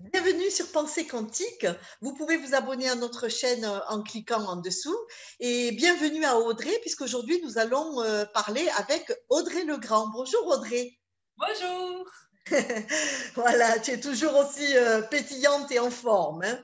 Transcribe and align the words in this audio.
Bienvenue 0.00 0.50
sur 0.50 0.70
Pensée 0.72 1.06
Quantique. 1.06 1.66
Vous 2.00 2.14
pouvez 2.14 2.36
vous 2.36 2.54
abonner 2.54 2.88
à 2.88 2.94
notre 2.94 3.28
chaîne 3.28 3.64
euh, 3.64 3.80
en 3.88 4.02
cliquant 4.02 4.44
en 4.44 4.56
dessous. 4.56 4.96
Et 5.40 5.72
bienvenue 5.72 6.24
à 6.24 6.38
Audrey, 6.38 6.76
puisqu'aujourd'hui 6.82 7.40
nous 7.42 7.58
allons 7.58 8.02
euh, 8.02 8.24
parler 8.26 8.68
avec 8.76 9.12
Audrey 9.28 9.64
Legrand. 9.64 10.08
Bonjour 10.08 10.46
Audrey. 10.48 10.98
Bonjour. 11.36 12.10
voilà, 13.34 13.78
tu 13.78 13.92
es 13.92 14.00
toujours 14.00 14.36
aussi 14.36 14.76
euh, 14.76 15.02
pétillante 15.02 15.70
et 15.72 15.78
en 15.78 15.90
forme. 15.90 16.42
Hein 16.42 16.62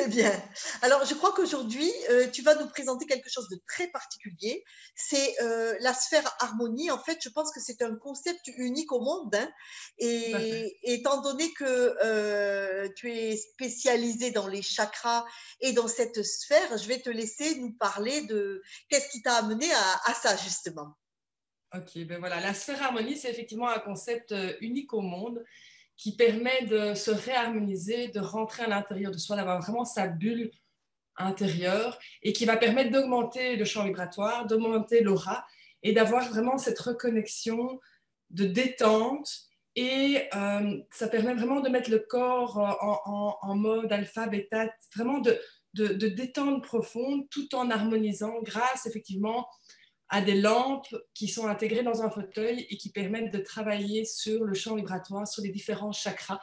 Très 0.00 0.08
bien. 0.08 0.32
Alors, 0.80 1.04
je 1.04 1.12
crois 1.12 1.32
qu'aujourd'hui, 1.32 1.92
euh, 2.08 2.26
tu 2.30 2.40
vas 2.40 2.54
nous 2.54 2.68
présenter 2.68 3.04
quelque 3.04 3.28
chose 3.28 3.50
de 3.50 3.60
très 3.68 3.88
particulier. 3.88 4.64
C'est 4.94 5.34
euh, 5.42 5.76
la 5.80 5.92
sphère 5.92 6.24
harmonie. 6.38 6.90
En 6.90 6.98
fait, 6.98 7.18
je 7.22 7.28
pense 7.28 7.52
que 7.52 7.60
c'est 7.60 7.82
un 7.82 7.94
concept 7.96 8.48
unique 8.56 8.92
au 8.92 9.00
monde. 9.00 9.34
Hein. 9.34 9.52
Et 9.98 10.78
étant 10.84 11.20
donné 11.20 11.52
que 11.52 11.96
euh, 12.02 12.88
tu 12.96 13.12
es 13.12 13.36
spécialisé 13.36 14.30
dans 14.30 14.46
les 14.46 14.62
chakras 14.62 15.26
et 15.60 15.72
dans 15.72 15.88
cette 15.88 16.22
sphère, 16.22 16.78
je 16.78 16.88
vais 16.88 17.00
te 17.00 17.10
laisser 17.10 17.56
nous 17.56 17.74
parler 17.74 18.22
de 18.22 18.62
qu'est-ce 18.88 19.10
qui 19.10 19.20
t'a 19.20 19.34
amené 19.34 19.70
à, 19.70 20.10
à, 20.10 20.14
ça, 20.14 20.34
justement. 20.38 20.96
Ok, 21.74 22.04
ben 22.06 22.20
voilà. 22.20 22.40
La 22.40 22.54
sphère 22.54 22.82
harmonie, 22.82 23.18
c'est 23.18 23.30
effectivement 23.30 23.68
un 23.68 23.80
concept 23.80 24.34
unique 24.62 24.94
au 24.94 25.02
monde 25.02 25.44
qui 26.00 26.16
permet 26.16 26.64
de 26.64 26.94
se 26.94 27.10
réharmoniser, 27.10 28.08
de 28.08 28.20
rentrer 28.20 28.62
à 28.62 28.68
l'intérieur 28.68 29.12
de 29.12 29.18
soi, 29.18 29.36
d'avoir 29.36 29.60
vraiment 29.60 29.84
sa 29.84 30.06
bulle 30.06 30.50
intérieure 31.18 31.98
et 32.22 32.32
qui 32.32 32.46
va 32.46 32.56
permettre 32.56 32.90
d'augmenter 32.90 33.56
le 33.56 33.66
champ 33.66 33.84
vibratoire, 33.84 34.46
d'augmenter 34.46 35.02
l'aura 35.02 35.44
et 35.82 35.92
d'avoir 35.92 36.26
vraiment 36.30 36.56
cette 36.56 36.78
reconnexion 36.78 37.78
de 38.30 38.46
détente. 38.46 39.30
Et 39.76 40.22
euh, 40.34 40.78
ça 40.90 41.06
permet 41.06 41.34
vraiment 41.34 41.60
de 41.60 41.68
mettre 41.68 41.90
le 41.90 41.98
corps 41.98 42.56
en, 43.42 43.54
mode 43.54 43.92
alpha, 43.92 44.26
bêta, 44.26 44.72
vraiment 44.96 45.18
de, 45.18 45.38
de 45.74 46.08
détente 46.08 46.64
profonde 46.64 47.28
tout 47.28 47.54
en 47.54 47.70
harmonisant 47.70 48.40
grâce 48.40 48.86
effectivement 48.86 49.46
à 50.10 50.20
des 50.20 50.34
lampes 50.34 50.94
qui 51.14 51.28
sont 51.28 51.46
intégrées 51.46 51.84
dans 51.84 52.02
un 52.02 52.10
fauteuil 52.10 52.66
et 52.68 52.76
qui 52.76 52.90
permettent 52.90 53.32
de 53.32 53.38
travailler 53.38 54.04
sur 54.04 54.44
le 54.44 54.54
champ 54.54 54.74
vibratoire, 54.74 55.26
sur 55.26 55.42
les 55.42 55.50
différents 55.50 55.92
chakras 55.92 56.40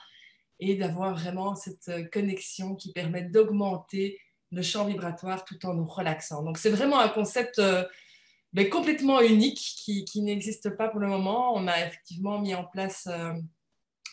et 0.60 0.76
d'avoir 0.76 1.14
vraiment 1.14 1.54
cette 1.54 1.90
euh, 1.90 2.06
connexion 2.06 2.76
qui 2.76 2.94
permet 2.94 3.24
d'augmenter 3.24 4.20
le 4.52 4.62
champ 4.62 4.86
vibratoire 4.86 5.44
tout 5.44 5.64
en 5.66 5.74
nous 5.74 5.86
relaxant. 5.86 6.44
Donc 6.44 6.58
c'est 6.58 6.70
vraiment 6.70 6.98
un 6.98 7.10
concept 7.10 7.60
euh, 7.60 7.84
ben, 8.54 8.70
complètement 8.70 9.20
unique 9.20 9.60
qui, 9.60 10.22
n'existe 10.22 10.70
pas 10.78 10.88
pour 10.88 11.02
le 11.02 11.08
moment. 11.08 11.54
On 11.54 11.68
a 11.68 11.86
effectivement 11.86 12.40
mis 12.40 12.56
en 12.56 12.64
place 12.64 13.08
euh, 13.12 13.34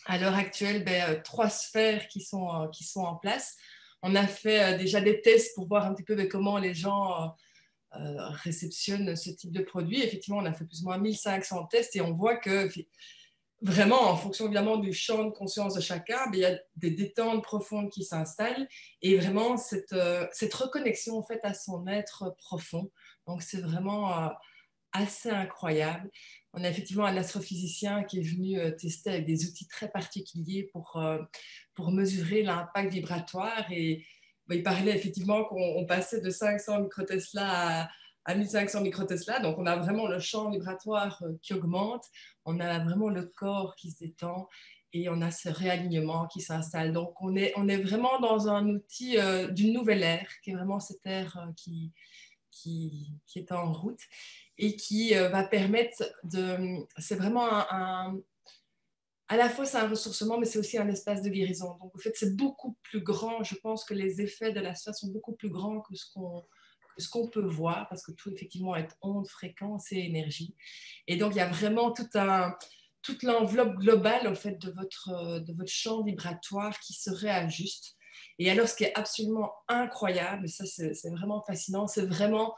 à 0.05 0.17
l'heure 0.17 0.35
actuelle 0.35 0.83
ben, 0.83 1.21
trois 1.23 1.49
sphères 1.49 2.09
qui 2.09 2.19
sont, 2.19 2.69
qui 2.73 2.83
sont 2.83 3.03
en 3.03 3.15
place. 3.15 3.55
On 4.01 4.15
a 4.15 4.27
fait 4.27 4.77
déjà 4.77 4.99
des 4.99 5.21
tests 5.21 5.55
pour 5.55 5.67
voir 5.67 5.85
un 5.85 5.93
petit 5.93 6.03
peu 6.03 6.15
ben, 6.15 6.27
comment 6.27 6.57
les 6.57 6.73
gens 6.73 7.33
euh, 7.99 8.29
réceptionne 8.43 9.15
ce 9.15 9.29
type 9.29 9.51
de 9.51 9.61
produit. 9.61 10.01
Effectivement, 10.01 10.39
on 10.39 10.45
a 10.45 10.53
fait 10.53 10.65
plus 10.65 10.81
ou 10.81 10.85
moins 10.85 10.97
1500 10.97 11.65
tests 11.67 11.95
et 11.95 12.01
on 12.01 12.13
voit 12.13 12.35
que 12.35 12.69
vraiment, 13.61 14.01
en 14.01 14.17
fonction 14.17 14.45
évidemment 14.45 14.77
du 14.77 14.93
champ 14.93 15.23
de 15.23 15.31
conscience 15.31 15.75
de 15.75 15.81
chacun, 15.81 16.29
ben, 16.29 16.33
il 16.35 16.39
y 16.39 16.45
a 16.45 16.59
des 16.75 16.91
détentes 16.91 17.43
profondes 17.43 17.89
qui 17.89 18.03
s'installent 18.03 18.67
et 19.01 19.17
vraiment 19.17 19.57
cette, 19.57 19.93
euh, 19.93 20.27
reconnexion 20.53 21.17
en 21.17 21.23
fait 21.23 21.39
à 21.43 21.53
son 21.53 21.87
être 21.87 22.35
profond. 22.37 22.91
Donc, 23.27 23.41
c'est 23.41 23.61
vraiment 23.61 24.25
euh, 24.25 24.29
assez 24.91 25.29
incroyable. 25.29 26.09
On 26.53 26.63
a 26.63 26.69
effectivement 26.69 27.05
un 27.05 27.17
astrophysicien 27.17 28.03
qui 28.03 28.19
est 28.19 28.23
venu 28.23 28.57
tester 28.77 29.09
avec 29.09 29.25
des 29.25 29.45
outils 29.45 29.67
très 29.67 29.89
particuliers 29.89 30.69
pour, 30.71 31.01
pour 31.73 31.91
mesurer 31.91 32.43
l'impact 32.43 32.93
vibratoire 32.93 33.65
et 33.71 34.05
il 34.49 34.63
parlait 34.63 34.95
effectivement 34.95 35.43
qu'on 35.45 35.85
passait 35.85 36.21
de 36.21 36.29
500 36.29 36.81
microtesla 36.81 37.89
à, 38.25 38.35
1500 38.35 38.81
microtesla. 38.81 39.39
Donc, 39.39 39.57
on 39.59 39.65
a 39.65 39.75
vraiment 39.75 40.07
le 40.07 40.19
champ 40.19 40.49
vibratoire 40.49 41.21
euh, 41.23 41.33
qui 41.41 41.53
augmente, 41.53 42.05
on 42.45 42.59
a 42.59 42.79
vraiment 42.79 43.09
le 43.09 43.25
corps 43.25 43.75
qui 43.75 43.91
se 43.91 43.99
détend 43.99 44.49
et 44.93 45.09
on 45.09 45.21
a 45.21 45.29
ce 45.29 45.49
réalignement 45.49 46.25
qui 46.27 46.41
s'installe. 46.41 46.91
Donc, 46.91 47.21
on 47.21 47.35
est, 47.35 47.53
on 47.55 47.67
est 47.67 47.77
vraiment 47.77 48.19
dans 48.19 48.47
un 48.47 48.67
outil 48.69 49.19
euh, 49.19 49.47
d'une 49.49 49.73
nouvelle 49.73 50.03
ère, 50.03 50.29
qui 50.43 50.51
est 50.51 50.55
vraiment 50.55 50.79
cette 50.79 51.05
ère 51.05 51.37
euh, 51.37 51.51
qui, 51.55 51.91
qui, 52.49 53.11
est 53.35 53.51
en 53.51 53.71
route 53.71 53.99
et 54.57 54.75
qui 54.77 55.13
va 55.13 55.43
permettre 55.43 56.01
de... 56.23 56.85
C'est 56.97 57.15
vraiment 57.15 57.49
un 57.69 58.17
à 59.27 59.37
la 59.37 59.49
fois 59.49 59.65
c'est 59.65 59.77
un 59.77 59.87
ressourcement, 59.87 60.37
mais 60.37 60.45
c'est 60.45 60.59
aussi 60.59 60.77
un 60.77 60.87
espace 60.87 61.21
de 61.21 61.29
guérison. 61.29 61.77
Donc, 61.81 61.95
en 61.95 61.99
fait, 61.99 62.13
c'est 62.15 62.35
beaucoup 62.35 62.77
plus 62.83 63.01
grand. 63.01 63.43
Je 63.43 63.55
pense 63.55 63.83
que 63.83 63.93
les 63.93 64.21
effets 64.21 64.51
de 64.51 64.59
la 64.59 64.75
sphère 64.75 64.93
sont 64.93 65.07
beaucoup 65.07 65.33
plus 65.33 65.49
grands 65.49 65.81
que 65.81 65.95
ce 65.95 67.09
qu'on 67.09 67.27
peut 67.27 67.45
voir, 67.45 67.87
parce 67.89 68.03
que 68.03 68.11
tout, 68.11 68.31
effectivement, 68.31 68.75
est 68.75 68.89
onde, 69.01 69.27
fréquence 69.27 69.91
et 69.91 69.97
énergie. 69.97 70.55
Et 71.07 71.17
donc, 71.17 71.33
il 71.33 71.37
y 71.37 71.41
a 71.41 71.49
vraiment 71.49 71.91
toute 71.91 73.23
l'enveloppe 73.23 73.75
globale, 73.77 74.27
au 74.27 74.35
fait, 74.35 74.59
de 74.59 74.71
votre, 74.71 75.39
de 75.39 75.53
votre 75.53 75.71
champ 75.71 76.03
vibratoire 76.03 76.79
qui 76.79 76.93
se 76.93 77.09
réajuste. 77.09 77.95
Et 78.37 78.51
alors, 78.51 78.67
ce 78.67 78.75
qui 78.75 78.83
est 78.83 78.97
absolument 78.97 79.53
incroyable, 79.67 80.47
ça, 80.47 80.65
c'est 80.65 81.09
vraiment 81.09 81.41
fascinant, 81.41 81.87
c'est 81.87 82.05
vraiment, 82.05 82.55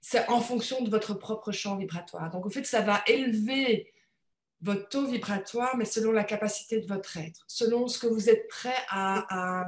c'est 0.00 0.28
en 0.28 0.40
fonction 0.40 0.82
de 0.82 0.90
votre 0.90 1.14
propre 1.14 1.52
champ 1.52 1.76
vibratoire. 1.76 2.30
Donc, 2.30 2.44
en 2.44 2.50
fait, 2.50 2.64
ça 2.64 2.80
va 2.80 3.04
élever 3.06 3.92
votre 4.62 4.88
taux 4.88 5.06
vibratoire, 5.06 5.76
mais 5.76 5.84
selon 5.84 6.12
la 6.12 6.24
capacité 6.24 6.80
de 6.80 6.86
votre 6.86 7.16
être, 7.16 7.44
selon 7.46 7.88
ce 7.88 7.98
que 7.98 8.06
vous 8.06 8.28
êtes 8.30 8.48
prêt 8.48 8.76
à, 8.88 9.66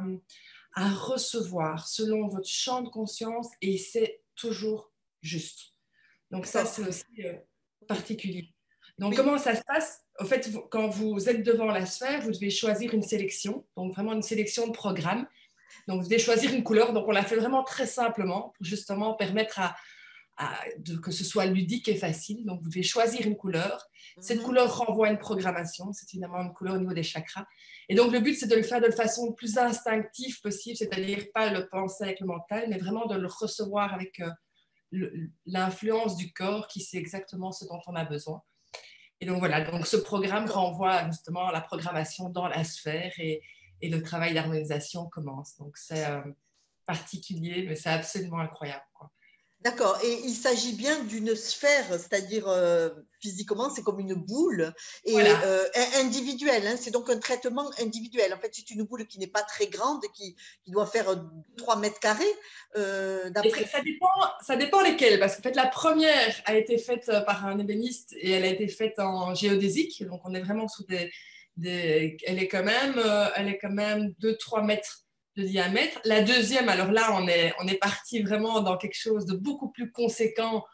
à, 0.74 0.88
recevoir, 0.90 1.88
selon 1.88 2.28
votre 2.28 2.48
champ 2.48 2.82
de 2.82 2.88
conscience, 2.88 3.48
et 3.60 3.78
c'est 3.78 4.22
toujours 4.34 4.92
juste. 5.22 5.74
Donc 6.30 6.46
ça, 6.46 6.64
c'est 6.64 6.86
aussi 6.86 7.04
euh, 7.24 7.34
particulier. 7.86 8.52
Donc 8.98 9.14
comment 9.16 9.38
ça 9.38 9.54
se 9.54 9.62
passe? 9.62 10.04
En 10.18 10.24
fait, 10.24 10.50
quand 10.70 10.88
vous 10.88 11.28
êtes 11.28 11.42
devant 11.42 11.66
la 11.66 11.86
sphère, 11.86 12.20
vous 12.22 12.32
devez 12.32 12.50
choisir 12.50 12.94
une 12.94 13.02
sélection, 13.02 13.66
donc 13.76 13.92
vraiment 13.94 14.12
une 14.12 14.22
sélection 14.22 14.66
de 14.66 14.72
programmes. 14.72 15.26
Donc 15.86 16.02
vous 16.02 16.08
devez 16.08 16.18
choisir 16.18 16.52
une 16.52 16.64
couleur. 16.64 16.92
Donc 16.92 17.06
on 17.06 17.12
l'a 17.12 17.24
fait 17.24 17.36
vraiment 17.36 17.62
très 17.62 17.86
simplement 17.86 18.52
pour 18.56 18.66
justement 18.66 19.14
permettre 19.14 19.60
à, 19.60 19.76
que 21.02 21.10
ce 21.10 21.24
soit 21.24 21.46
ludique 21.46 21.88
et 21.88 21.96
facile. 21.96 22.44
Donc, 22.44 22.62
vous 22.62 22.68
devez 22.68 22.82
choisir 22.82 23.26
une 23.26 23.36
couleur. 23.36 23.88
Cette 24.20 24.38
mhm. 24.38 24.44
couleur 24.44 24.78
renvoie 24.78 25.10
une 25.10 25.18
programmation. 25.18 25.92
C'est 25.92 26.12
évidemment 26.14 26.40
une 26.40 26.52
couleur 26.52 26.74
au 26.74 26.78
niveau 26.78 26.92
des 26.92 27.02
chakras. 27.02 27.46
Et 27.88 27.94
donc, 27.94 28.12
le 28.12 28.20
but, 28.20 28.34
c'est 28.34 28.46
de 28.46 28.54
le 28.54 28.62
faire 28.62 28.80
de 28.80 28.90
façon 28.90 29.28
le 29.28 29.34
plus 29.34 29.58
instinctive 29.58 30.40
possible, 30.40 30.76
c'est-à-dire 30.76 31.26
pas 31.32 31.52
le 31.52 31.68
penser 31.68 32.04
avec 32.04 32.20
le 32.20 32.26
mental, 32.26 32.66
mais 32.68 32.78
vraiment 32.78 33.06
de 33.06 33.16
le 33.16 33.26
recevoir 33.26 33.92
avec 33.94 34.20
euh, 34.20 35.10
l'influence 35.46 36.16
du 36.16 36.32
corps 36.32 36.68
qui 36.68 36.80
sait 36.80 36.98
exactement 36.98 37.52
ce 37.52 37.64
dont 37.64 37.80
on 37.86 37.94
a 37.94 38.04
besoin. 38.04 38.42
Et 39.20 39.26
donc, 39.26 39.38
voilà. 39.38 39.68
Donc, 39.68 39.86
ce 39.86 39.96
programme 39.96 40.48
renvoie 40.48 41.06
justement 41.06 41.48
à 41.48 41.52
la 41.52 41.60
programmation 41.60 42.28
dans 42.28 42.46
la 42.46 42.64
sphère 42.64 43.12
et, 43.18 43.42
le 43.80 44.02
travail 44.02 44.34
d'harmonisation 44.34 45.08
commence. 45.08 45.56
Donc, 45.56 45.76
c'est 45.76 46.04
euh, 46.04 46.20
particulier, 46.84 47.64
mais 47.68 47.76
c'est 47.76 47.90
absolument 47.90 48.40
incroyable. 48.40 48.82
Quoi. 48.92 49.08
D'accord. 49.60 49.98
Et 50.04 50.20
il 50.24 50.34
s'agit 50.34 50.74
bien 50.74 51.02
d'une 51.02 51.34
sphère, 51.34 51.86
c'est-à-dire 51.90 52.46
euh, 52.46 52.90
physiquement, 53.20 53.68
c'est 53.70 53.82
comme 53.82 53.98
une 53.98 54.14
boule 54.14 54.72
et 55.04 55.16
euh, 55.18 55.64
individuelle. 55.96 56.64
Hein. 56.64 56.76
c'est 56.78 56.92
donc 56.92 57.10
un 57.10 57.18
traitement 57.18 57.68
individuel. 57.80 58.32
En 58.32 58.38
fait, 58.38 58.50
c'est 58.52 58.70
une 58.70 58.84
boule 58.84 59.06
qui 59.08 59.18
n'est 59.18 59.26
pas 59.26 59.42
très 59.42 59.66
grande, 59.66 60.02
qui, 60.14 60.36
qui 60.64 60.70
doit 60.70 60.86
faire 60.86 61.06
3 61.56 61.76
mètres 61.76 61.98
carrés. 61.98 62.24
Euh, 62.76 63.32
ça, 63.34 63.82
dépend, 63.82 64.08
ça 64.46 64.54
dépend 64.54 64.80
lesquelles, 64.80 65.18
parce 65.18 65.34
que 65.34 65.42
fait, 65.42 65.56
la 65.56 65.66
première 65.66 66.40
a 66.44 66.54
été 66.54 66.78
faite 66.78 67.10
par 67.26 67.44
un 67.44 67.58
ébéniste 67.58 68.14
et 68.16 68.30
elle 68.30 68.44
a 68.44 68.48
été 68.48 68.68
faite 68.68 69.00
en 69.00 69.34
géodésique. 69.34 70.06
Donc, 70.06 70.20
on 70.24 70.34
est 70.34 70.40
vraiment 70.40 70.68
sous 70.68 70.84
des, 70.84 71.10
des 71.56 72.16
elle 72.24 72.38
est 72.38 72.48
quand 72.48 72.62
même, 72.62 73.02
elle 73.34 73.48
est 73.48 73.58
quand 73.58 73.72
même 73.72 74.14
2-3 74.22 74.64
mètres 74.64 75.07
de 75.38 75.44
diamètre. 75.44 76.00
La 76.04 76.22
deuxième, 76.22 76.68
alors 76.68 76.90
là, 76.90 77.10
on 77.14 77.28
est, 77.28 77.54
on 77.60 77.68
est 77.68 77.78
parti 77.78 78.22
vraiment 78.22 78.60
dans 78.60 78.76
quelque 78.76 78.98
chose 78.98 79.24
de 79.24 79.36
beaucoup 79.36 79.70
plus 79.70 79.92
conséquent 79.92 80.64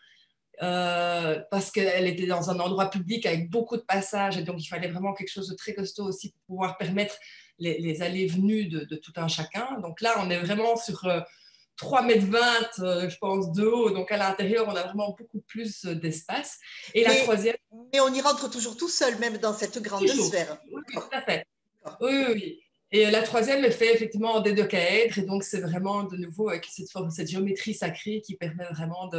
euh, 0.62 1.40
parce 1.50 1.70
qu'elle 1.70 2.06
était 2.06 2.26
dans 2.26 2.50
un 2.50 2.58
endroit 2.60 2.88
public 2.88 3.26
avec 3.26 3.50
beaucoup 3.50 3.76
de 3.76 3.82
passages 3.82 4.38
et 4.38 4.42
donc 4.42 4.62
il 4.62 4.68
fallait 4.68 4.88
vraiment 4.88 5.12
quelque 5.12 5.30
chose 5.30 5.48
de 5.48 5.54
très 5.54 5.74
costaud 5.74 6.04
aussi 6.04 6.30
pour 6.30 6.40
pouvoir 6.46 6.78
permettre 6.78 7.16
les, 7.58 8.02
allées-venues 8.02 8.66
de, 8.66 8.96
tout 8.96 9.12
un 9.16 9.28
chacun. 9.28 9.78
Donc 9.80 10.00
là, 10.00 10.14
on 10.18 10.30
est 10.30 10.38
vraiment 10.38 10.76
sur 10.76 11.06
3 11.76 12.02
euh, 12.02 12.06
mètres 12.06 12.26
20, 12.26 12.40
euh, 12.78 13.08
je 13.08 13.18
pense, 13.18 13.52
de 13.52 13.64
haut. 13.66 13.90
Donc 13.90 14.10
à 14.12 14.16
l'intérieur, 14.16 14.66
on 14.68 14.74
a 14.74 14.84
vraiment 14.84 15.14
beaucoup 15.18 15.40
plus 15.40 15.84
d'espace. 15.84 16.58
Et 16.94 17.04
la 17.04 17.14
troisième. 17.16 17.56
Mais 17.92 18.00
on 18.00 18.12
y 18.12 18.20
rentre 18.20 18.48
toujours 18.50 18.76
tout 18.76 18.88
seul, 18.88 19.18
même 19.18 19.38
dans 19.38 19.52
cette 19.52 19.80
grande 19.82 20.08
sphère. 20.08 20.58
Oui, 20.72 20.82
tout 20.92 21.00
à 21.12 21.20
fait. 21.20 21.46
Oui, 22.00 22.24
oui. 22.32 22.63
Et 22.96 23.10
la 23.10 23.22
troisième 23.22 23.64
est 23.64 23.72
fait 23.72 23.92
effectivement 23.92 24.34
en 24.34 24.40
dédocaèdre. 24.40 25.18
Et 25.18 25.22
donc, 25.22 25.42
c'est 25.42 25.58
vraiment 25.58 26.04
de 26.04 26.16
nouveau 26.16 26.50
avec 26.50 26.64
cette, 26.66 26.88
forme, 26.92 27.10
cette 27.10 27.28
géométrie 27.28 27.74
sacrée 27.74 28.20
qui 28.20 28.36
permet 28.36 28.66
vraiment 28.70 29.10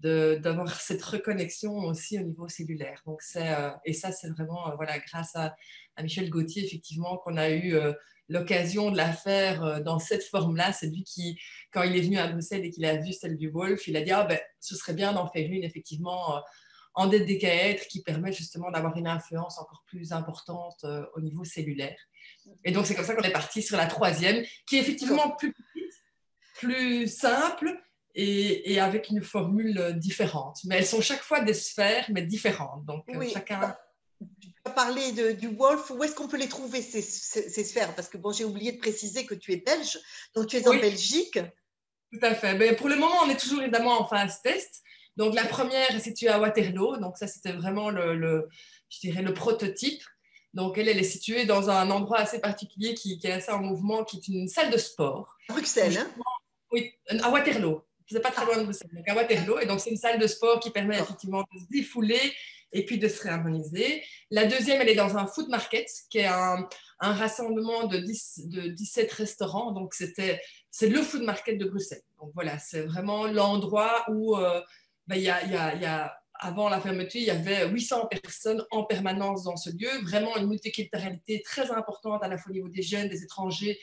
d'avoir 0.00 0.70
cette 0.80 1.02
reconnexion 1.02 1.76
aussi 1.80 2.18
au 2.18 2.22
niveau 2.22 2.48
cellulaire. 2.48 3.02
Donc 3.04 3.20
et 3.84 3.92
ça, 3.92 4.12
c'est 4.12 4.30
vraiment 4.30 4.74
voilà, 4.76 4.98
grâce 4.98 5.36
à, 5.36 5.54
Michel 6.02 6.30
Gauthier, 6.30 6.64
effectivement, 6.64 7.18
qu'on 7.18 7.36
a 7.36 7.50
eu 7.50 7.74
l'occasion 8.30 8.90
de 8.90 8.96
la 8.96 9.12
faire 9.12 9.82
dans 9.82 9.98
cette 9.98 10.24
forme-là. 10.24 10.72
C'est 10.72 10.86
lui 10.86 11.04
qui, 11.04 11.38
quand 11.70 11.82
il 11.82 11.94
est 11.94 12.00
venu 12.00 12.16
à 12.16 12.28
Bruxelles 12.28 12.64
et 12.64 12.70
qu'il 12.70 12.86
a 12.86 12.96
vu 12.96 13.12
celle 13.12 13.36
du 13.36 13.50
Wolf, 13.50 13.88
il 13.88 13.96
a 13.98 14.00
dit 14.00 14.12
ah, 14.12 14.24
ben, 14.24 14.40
ce 14.58 14.74
serait 14.74 14.94
bien 14.94 15.12
d'en 15.12 15.26
faire 15.26 15.46
une, 15.46 15.64
effectivement, 15.64 16.40
en 16.94 17.06
dédécaèdre 17.06 17.82
qui 17.88 18.02
permet 18.02 18.32
justement 18.32 18.70
d'avoir 18.70 18.96
une 18.96 19.06
influence 19.06 19.58
encore 19.58 19.82
plus 19.86 20.12
importante 20.12 20.84
au 21.14 21.20
niveau 21.20 21.44
cellulaire. 21.44 21.98
Et 22.64 22.72
donc, 22.72 22.86
c'est 22.86 22.94
comme 22.94 23.04
ça 23.04 23.14
qu'on 23.14 23.22
est 23.22 23.32
parti 23.32 23.62
sur 23.62 23.76
la 23.76 23.86
troisième, 23.86 24.44
qui 24.66 24.76
est 24.76 24.80
effectivement 24.80 25.30
plus 25.30 25.52
petite, 25.52 25.94
plus 26.54 27.06
simple 27.08 27.80
et, 28.14 28.80
avec 28.80 29.08
une 29.08 29.22
formule 29.22 29.94
différente. 29.96 30.58
Mais 30.64 30.76
elles 30.76 30.86
sont 30.86 31.00
chaque 31.00 31.22
fois 31.22 31.40
des 31.40 31.54
sphères, 31.54 32.06
mais 32.10 32.22
différentes. 32.22 32.84
Donc, 32.84 33.04
oui. 33.08 33.30
chacun. 33.32 33.76
Tu 34.20 34.50
as 34.64 34.70
parlé 34.70 35.34
du 35.34 35.48
Wolf. 35.48 35.90
Où 35.90 36.04
est-ce 36.04 36.14
qu'on 36.14 36.28
peut 36.28 36.36
les 36.36 36.48
trouver, 36.48 36.82
ces, 36.82 37.02
sphères? 37.02 37.94
Parce 37.94 38.08
que 38.08 38.18
bon, 38.18 38.32
j'ai 38.32 38.44
oublié 38.44 38.72
de 38.72 38.78
préciser 38.78 39.26
que 39.26 39.34
tu 39.34 39.52
es 39.52 39.56
belge, 39.56 39.98
donc 40.34 40.48
tu 40.48 40.56
es 40.56 40.68
en 40.68 40.74
Belgique. 40.74 41.38
Tout 42.12 42.20
à 42.22 42.34
fait. 42.34 42.54
Mais 42.54 42.76
pour 42.76 42.88
le 42.88 42.96
moment, 42.96 43.16
on 43.24 43.30
est 43.30 43.40
toujours 43.40 43.62
évidemment 43.62 44.00
en 44.00 44.06
phase 44.06 44.40
test. 44.42 44.82
Donc, 45.16 45.34
la 45.34 45.44
première 45.44 45.94
est 45.94 46.00
située 46.00 46.28
à 46.28 46.40
Waterloo. 46.40 46.96
Donc, 46.98 47.18
ça, 47.18 47.26
c'était 47.26 47.52
vraiment 47.52 47.90
le, 47.90 48.48
je 48.88 49.00
dirais, 49.00 49.22
le 49.22 49.34
prototype. 49.34 50.02
Donc, 50.54 50.76
elle, 50.78 50.88
elle 50.88 50.98
est 50.98 51.04
située 51.04 51.46
dans 51.46 51.70
un 51.70 51.90
endroit 51.90 52.18
assez 52.18 52.40
particulier 52.40 52.94
qui, 52.94 53.18
est 53.22 53.32
assez 53.32 53.50
en 53.50 53.60
mouvement, 53.60 54.04
qui 54.04 54.18
est 54.18 54.28
une 54.28 54.48
salle 54.48 54.70
de 54.70 54.78
sport. 54.78 55.36
Bruxelles, 55.48 55.98
hein? 55.98 56.10
Oui, 56.70 56.92
à 57.22 57.30
Waterloo. 57.30 57.82
C'est 58.06 58.20
pas 58.20 58.30
très 58.30 58.44
loin 58.44 58.58
de 58.58 58.64
Bruxelles, 58.64 58.90
donc 58.92 59.08
à 59.08 59.14
Waterloo. 59.14 59.58
Et 59.60 59.66
donc, 59.66 59.80
c'est 59.80 59.90
une 59.90 59.96
salle 59.96 60.18
de 60.18 60.26
sport 60.26 60.60
qui 60.60 60.70
permet 60.70 60.98
effectivement 60.98 61.44
de 61.52 61.58
se 61.58 61.64
défouler 61.70 62.34
et 62.72 62.84
puis 62.84 62.98
de 62.98 63.08
se 63.08 63.22
réharmoniser. 63.22 64.02
La 64.30 64.46
deuxième, 64.46 64.80
elle 64.80 64.88
est 64.88 64.94
dans 64.94 65.16
un 65.16 65.26
food 65.26 65.48
market, 65.48 65.88
qui 66.10 66.18
est 66.18 66.26
un, 66.26 66.68
rassemblement 67.00 67.86
de, 67.86 67.98
10, 67.98 68.48
de 68.48 68.68
17 68.68 69.12
restaurants. 69.12 69.72
Donc, 69.72 69.94
c'était, 69.94 70.40
c'est 70.70 70.88
le 70.88 71.02
food 71.02 71.22
market 71.22 71.58
de 71.58 71.64
Bruxelles. 71.66 72.02
Donc, 72.20 72.30
voilà, 72.34 72.58
c'est 72.58 72.82
vraiment 72.82 73.26
l'endroit 73.26 74.04
où 74.08 74.36
euh, 74.36 74.60
ben, 75.06 75.16
y, 75.16 75.28
a, 75.28 76.16
avant 76.34 76.68
la 76.68 76.80
fermeture, 76.80 77.20
il 77.20 77.26
y 77.26 77.30
avait 77.30 77.68
800 77.68 78.06
personnes 78.06 78.64
en 78.70 78.84
permanence 78.84 79.44
dans 79.44 79.56
ce 79.56 79.70
lieu, 79.70 79.90
vraiment 80.02 80.36
une 80.36 80.48
multiculturalité 80.48 81.40
très 81.42 81.70
importante 81.70 82.22
à 82.24 82.28
la 82.28 82.36
fois 82.36 82.50
au 82.50 82.54
niveau 82.54 82.68
des 82.68 82.82
jeunes, 82.82 83.08
des 83.08 83.22
étrangers, 83.22 83.78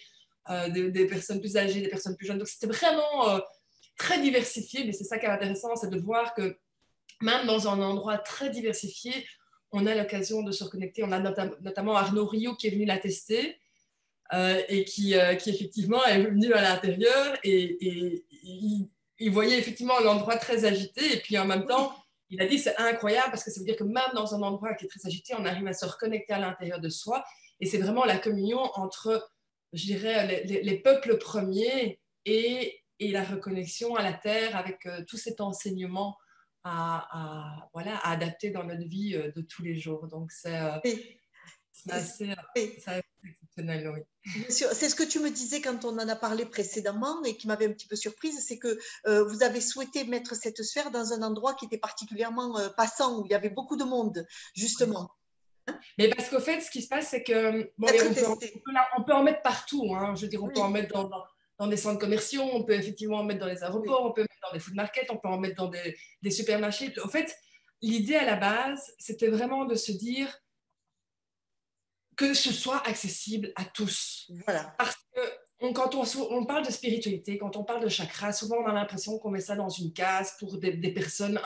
euh, 0.49 0.69
des, 0.69 1.05
personnes 1.05 1.39
plus 1.39 1.57
âgées, 1.57 1.81
des 1.81 1.87
personnes 1.87 2.15
plus 2.15 2.27
jeunes. 2.27 2.37
Donc 2.37 2.47
c'était 2.47 2.67
vraiment 2.67 3.29
euh, 3.29 3.39
très 3.97 4.19
diversifié, 4.19 4.83
mais 4.83 4.91
c'est 4.91 5.03
ça 5.03 5.17
qui 5.17 5.25
est 5.25 5.29
intéressant, 5.29 5.75
c'est 5.75 5.89
de 5.89 5.99
voir 5.99 6.33
que 6.33 6.57
même 7.21 7.47
dans 7.47 7.67
un 7.67 7.81
endroit 7.81 8.17
très 8.17 8.49
diversifié, 8.49 9.25
on 9.71 9.85
a 9.85 9.95
l'occasion 9.95 10.41
de 10.41 10.51
se 10.51 10.63
reconnecter. 10.63 11.03
On 11.03 11.11
a 11.11 11.19
notamment 11.19 11.95
Arnaud 11.95 12.25
Rio 12.25 12.55
qui 12.55 12.67
est 12.67 12.71
venu 12.71 12.85
la 12.85 12.97
tester 12.97 13.57
euh, 14.33 14.61
et 14.67 14.83
qui, 14.83 15.13
effectivement 15.13 16.03
est 16.05 16.23
venu 16.23 16.53
à 16.53 16.61
l'intérieur 16.61 17.37
et, 17.43 17.61
et 17.85 18.25
il, 18.43 18.89
il 19.19 19.31
voyait 19.31 19.59
effectivement 19.59 19.99
l'endroit 19.99 20.37
très 20.37 20.65
agité 20.65 21.13
et 21.13 21.19
puis 21.19 21.37
en 21.37 21.45
même 21.45 21.65
temps 21.65 21.93
il 22.29 22.41
a 22.41 22.45
dit 22.45 22.59
c'est 22.59 22.77
incroyable 22.77 23.31
parce 23.31 23.43
que 23.43 23.51
ça 23.51 23.59
veut 23.59 23.65
dire 23.65 23.75
que 23.75 23.83
même 23.83 24.11
dans 24.13 24.35
un 24.35 24.41
endroit 24.41 24.73
qui 24.75 24.85
est 24.85 24.87
très 24.87 25.05
agité, 25.05 25.33
on 25.37 25.45
arrive 25.45 25.67
à 25.67 25.73
se 25.73 25.85
reconnecter 25.85 26.33
à 26.33 26.39
l'intérieur 26.39 26.79
de 26.79 26.89
soi. 26.89 27.23
Et 27.59 27.65
c'est 27.65 27.79
vraiment 27.79 28.05
la 28.05 28.17
communion 28.17 28.59
entre, 28.75 29.31
je 29.73 29.85
dirais, 29.85 30.43
les, 30.45 30.79
peuples 30.79 31.17
premiers 31.17 31.99
et, 32.25 32.81
et, 32.99 33.11
la 33.11 33.23
reconnexion 33.23 33.95
à 33.95 34.03
la 34.03 34.13
terre 34.13 34.55
avec 34.55 34.85
euh, 34.85 35.03
tout 35.07 35.17
cet 35.17 35.41
enseignement 35.41 36.17
à, 36.63 37.67
voilà, 37.73 37.97
à 37.97 38.11
adapter 38.11 38.51
dans 38.51 38.63
notre 38.63 38.87
vie 38.87 39.15
euh, 39.15 39.31
de 39.31 39.41
tous 39.41 39.63
les 39.63 39.75
jours. 39.75 40.07
Donc 40.07 40.31
c'est 40.31 40.55
euh, 40.55 40.77
assez, 41.89 42.35
C'est 44.49 44.89
ce 44.89 44.95
que 44.95 45.03
tu 45.03 45.19
me 45.19 45.29
disais 45.29 45.61
quand 45.61 45.85
on 45.85 45.97
en 45.97 46.07
a 46.07 46.15
parlé 46.15 46.45
précédemment 46.45 47.23
et 47.23 47.35
qui 47.35 47.47
m'avait 47.47 47.65
un 47.65 47.71
petit 47.71 47.87
peu 47.87 47.95
surprise, 47.95 48.43
c'est 48.45 48.57
que 48.57 48.77
euh, 49.07 49.23
vous 49.25 49.43
avez 49.43 49.61
souhaité 49.61 50.03
mettre 50.03 50.35
cette 50.35 50.61
sphère 50.63 50.91
dans 50.91 51.13
un 51.13 51.21
endroit 51.21 51.53
qui 51.53 51.65
était 51.65 51.77
particulièrement 51.77 52.57
euh, 52.59 52.69
passant, 52.69 53.19
où 53.19 53.25
il 53.25 53.31
y 53.31 53.35
avait 53.35 53.49
beaucoup 53.49 53.77
de 53.77 53.83
monde, 53.83 54.25
justement. 54.53 55.11
Mais 55.97 56.09
parce 56.09 56.29
qu'au 56.29 56.39
fait, 56.39 56.61
ce 56.61 56.71
qui 56.71 56.81
se 56.81 56.87
passe, 56.87 57.09
c'est 57.09 57.23
que 57.23 57.71
on, 58.97 59.03
peut, 59.03 59.13
en 59.13 59.23
mettre 59.23 59.41
partout. 59.41 59.93
Hein. 59.95 60.15
Je 60.15 60.23
veux 60.23 60.27
dire, 60.27 60.43
on 60.43 60.49
peut 60.49 60.61
en 60.61 60.69
mettre 60.69 60.93
dans, 60.93 61.09
dans, 61.59 61.67
des 61.67 61.77
centres 61.77 61.99
commerciaux, 61.99 62.43
on 62.53 62.63
peut 62.63 62.73
effectivement 62.73 63.17
en 63.17 63.23
mettre 63.23 63.39
dans 63.39 63.47
les 63.47 63.63
aéroports, 63.63 64.05
on 64.05 64.11
peut 64.11 64.21
en 64.21 64.23
mettre 64.23 64.47
dans 64.47 64.53
des 64.53 64.59
food 64.59 64.75
markets, 64.75 65.07
on 65.09 65.17
peut 65.17 65.27
en 65.27 65.37
mettre 65.37 65.55
dans 65.55 65.69
des, 65.69 65.95
des 66.21 66.31
supermarchés. 66.31 66.93
Au 67.03 67.07
fait, 67.07 67.35
l'idée 67.81 68.15
à 68.15 68.25
la 68.25 68.35
base, 68.35 68.93
c'était 68.97 69.27
vraiment 69.27 69.65
de 69.65 69.75
se 69.75 69.91
dire 69.91 70.41
que 72.19 72.33
ce 72.33 72.51
soit 72.51 72.85
accessible 72.85 73.53
à 73.55 73.63
tous. 73.63 74.29
Voilà. 74.45 74.75
Parce 74.77 74.97
que 75.15 75.71
quand 75.73 75.95
on, 75.95 76.03
on, 76.31 76.45
parle 76.45 76.65
de 76.65 76.71
spiritualité, 76.71 77.37
quand 77.37 77.55
on 77.55 77.63
parle 77.63 77.81
de 77.81 77.87
chakra, 77.87 78.33
souvent 78.33 78.57
on 78.57 78.65
a 78.65 78.73
l'impression 78.73 79.17
qu'on 79.19 79.31
met 79.31 79.39
ça 79.39 79.55
dans 79.55 79.69
une 79.69 79.93
case 79.93 80.35
pour 80.37 80.57
des, 80.57 80.91
personnes 80.91 81.39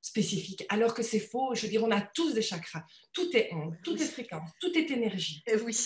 spécifiques, 0.00 0.64
alors 0.70 0.94
que 0.94 1.02
c'est 1.02 1.20
faux. 1.20 1.54
Je 1.54 1.62
veux 1.62 1.68
dire, 1.68 1.84
on 1.84 1.90
a 1.90 2.00
tous 2.00 2.32
des 2.32 2.40
chakras. 2.40 2.82
Tout 3.12 3.28
est 3.36 3.52
onde, 3.52 3.76
tout 3.84 3.94
est 3.94 4.06
fréquence, 4.06 4.48
tout 4.58 4.72
est 4.74 4.90
énergie. 4.90 5.42
Et 5.46 5.56
oui. 5.56 5.76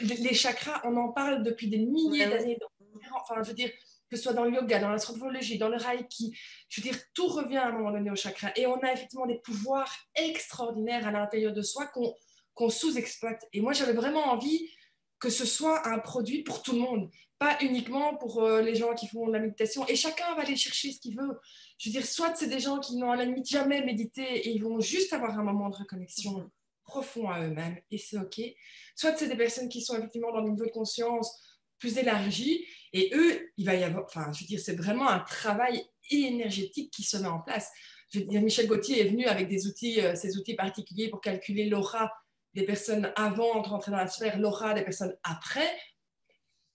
Les 0.00 0.34
chakras, 0.34 0.82
on 0.84 0.94
en 0.98 1.12
parle 1.12 1.44
depuis 1.44 1.68
des 1.68 1.78
milliers 1.78 2.26
d'années. 2.26 2.58
Enfin, 3.14 3.42
je 3.42 3.48
veux 3.48 3.54
dire, 3.54 3.70
que 4.10 4.18
ce 4.18 4.22
soit 4.22 4.34
dans 4.34 4.44
le 4.44 4.52
yoga, 4.52 4.80
dans 4.80 4.90
l'astrologie, 4.90 5.56
dans 5.56 5.70
le 5.70 5.78
reiki, 5.78 6.36
je 6.68 6.82
veux 6.82 6.90
dire, 6.90 7.00
tout 7.14 7.28
revient 7.28 7.56
à 7.56 7.68
un 7.68 7.72
moment 7.72 7.90
donné 7.90 8.10
au 8.10 8.16
chakra. 8.16 8.52
Et 8.54 8.66
on 8.66 8.78
a 8.80 8.92
effectivement 8.92 9.26
des 9.26 9.38
pouvoirs 9.38 9.90
extraordinaires 10.14 11.06
à 11.06 11.10
l'intérieur 11.10 11.54
de 11.54 11.62
soi 11.62 11.86
qu'on 11.86 12.14
qu'on 12.54 12.70
sous-exploite. 12.70 13.44
Et 13.52 13.60
moi, 13.60 13.72
j'avais 13.72 13.92
vraiment 13.92 14.26
envie 14.26 14.70
que 15.18 15.30
ce 15.30 15.46
soit 15.46 15.86
un 15.88 15.98
produit 15.98 16.42
pour 16.42 16.62
tout 16.62 16.72
le 16.72 16.80
monde, 16.80 17.10
pas 17.38 17.56
uniquement 17.62 18.16
pour 18.16 18.42
euh, 18.42 18.60
les 18.60 18.74
gens 18.74 18.94
qui 18.94 19.06
font 19.08 19.26
la 19.26 19.38
méditation. 19.38 19.86
Et 19.86 19.96
chacun 19.96 20.34
va 20.34 20.42
aller 20.42 20.56
chercher 20.56 20.92
ce 20.92 21.00
qu'il 21.00 21.16
veut. 21.16 21.38
Je 21.78 21.88
veux 21.88 21.92
dire, 21.92 22.06
soit 22.06 22.34
c'est 22.34 22.48
des 22.48 22.60
gens 22.60 22.78
qui 22.78 22.96
n'ont 22.96 23.10
à 23.10 23.16
la 23.16 23.24
limite 23.24 23.48
jamais 23.48 23.82
médité 23.84 24.22
et 24.22 24.50
ils 24.50 24.62
vont 24.62 24.80
juste 24.80 25.12
avoir 25.12 25.38
un 25.38 25.42
moment 25.42 25.70
de 25.70 25.76
reconnexion 25.76 26.50
profond 26.84 27.30
à 27.30 27.40
eux-mêmes 27.42 27.78
et 27.90 27.98
c'est 27.98 28.18
OK. 28.18 28.40
Soit 28.94 29.16
c'est 29.16 29.28
des 29.28 29.36
personnes 29.36 29.68
qui 29.68 29.80
sont 29.80 29.96
effectivement 29.96 30.30
dans 30.32 30.40
un 30.40 30.50
niveau 30.50 30.66
de 30.66 30.70
conscience 30.70 31.40
plus 31.78 31.96
élargi 31.96 32.64
et 32.92 33.10
eux, 33.14 33.50
il 33.56 33.66
va 33.66 33.74
y 33.74 33.82
avoir, 33.82 34.04
enfin, 34.04 34.30
je 34.32 34.40
veux 34.40 34.46
dire, 34.46 34.60
c'est 34.60 34.76
vraiment 34.76 35.08
un 35.08 35.20
travail 35.20 35.84
énergétique 36.10 36.92
qui 36.92 37.02
se 37.02 37.16
met 37.16 37.28
en 37.28 37.40
place. 37.40 37.70
Je 38.12 38.20
veux 38.20 38.26
dire, 38.26 38.42
Michel 38.42 38.66
Gauthier 38.66 39.00
est 39.00 39.08
venu 39.08 39.24
avec 39.26 39.48
des 39.48 39.66
outils, 39.66 40.00
euh, 40.00 40.14
ces 40.14 40.36
outils 40.36 40.54
particuliers 40.54 41.08
pour 41.08 41.20
calculer 41.20 41.66
l'aura 41.66 42.12
des 42.54 42.64
personnes 42.64 43.12
avant 43.16 43.62
de 43.62 43.68
rentrer 43.68 43.90
dans 43.90 43.98
la 43.98 44.06
sphère, 44.06 44.38
l'aura 44.38 44.74
des 44.74 44.82
personnes 44.82 45.16
après, 45.22 45.68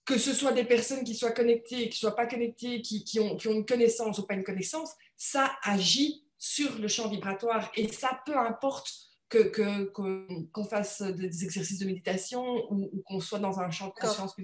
que 0.04 0.18
ce 0.18 0.32
soit 0.32 0.52
des 0.52 0.64
personnes 0.64 1.04
qui 1.04 1.14
soient 1.14 1.32
connectées, 1.32 1.88
qui 1.88 1.96
ne 1.96 2.08
soient 2.08 2.16
pas 2.16 2.26
connectées, 2.26 2.82
qui, 2.82 3.04
qui, 3.04 3.20
ont, 3.20 3.36
qui, 3.36 3.48
ont, 3.48 3.52
une 3.52 3.66
connaissance 3.66 4.18
ou 4.18 4.26
pas 4.26 4.34
une 4.34 4.44
connaissance, 4.44 4.92
ça 5.16 5.52
agit 5.62 6.24
sur 6.38 6.78
le 6.78 6.88
champ 6.88 7.08
vibratoire. 7.08 7.70
Et 7.76 7.88
ça, 7.88 8.20
peu 8.26 8.36
importe 8.36 8.90
qu'on 9.30 9.50
que, 9.50 10.68
fasse 10.68 11.02
des 11.02 11.44
exercices 11.44 11.78
de 11.78 11.86
méditation 11.86 12.42
ou, 12.70 13.02
qu'on 13.04 13.20
soit 13.20 13.38
dans 13.38 13.60
un 13.60 13.70
champ 13.70 13.88
de 13.88 13.92
conscience 13.92 14.34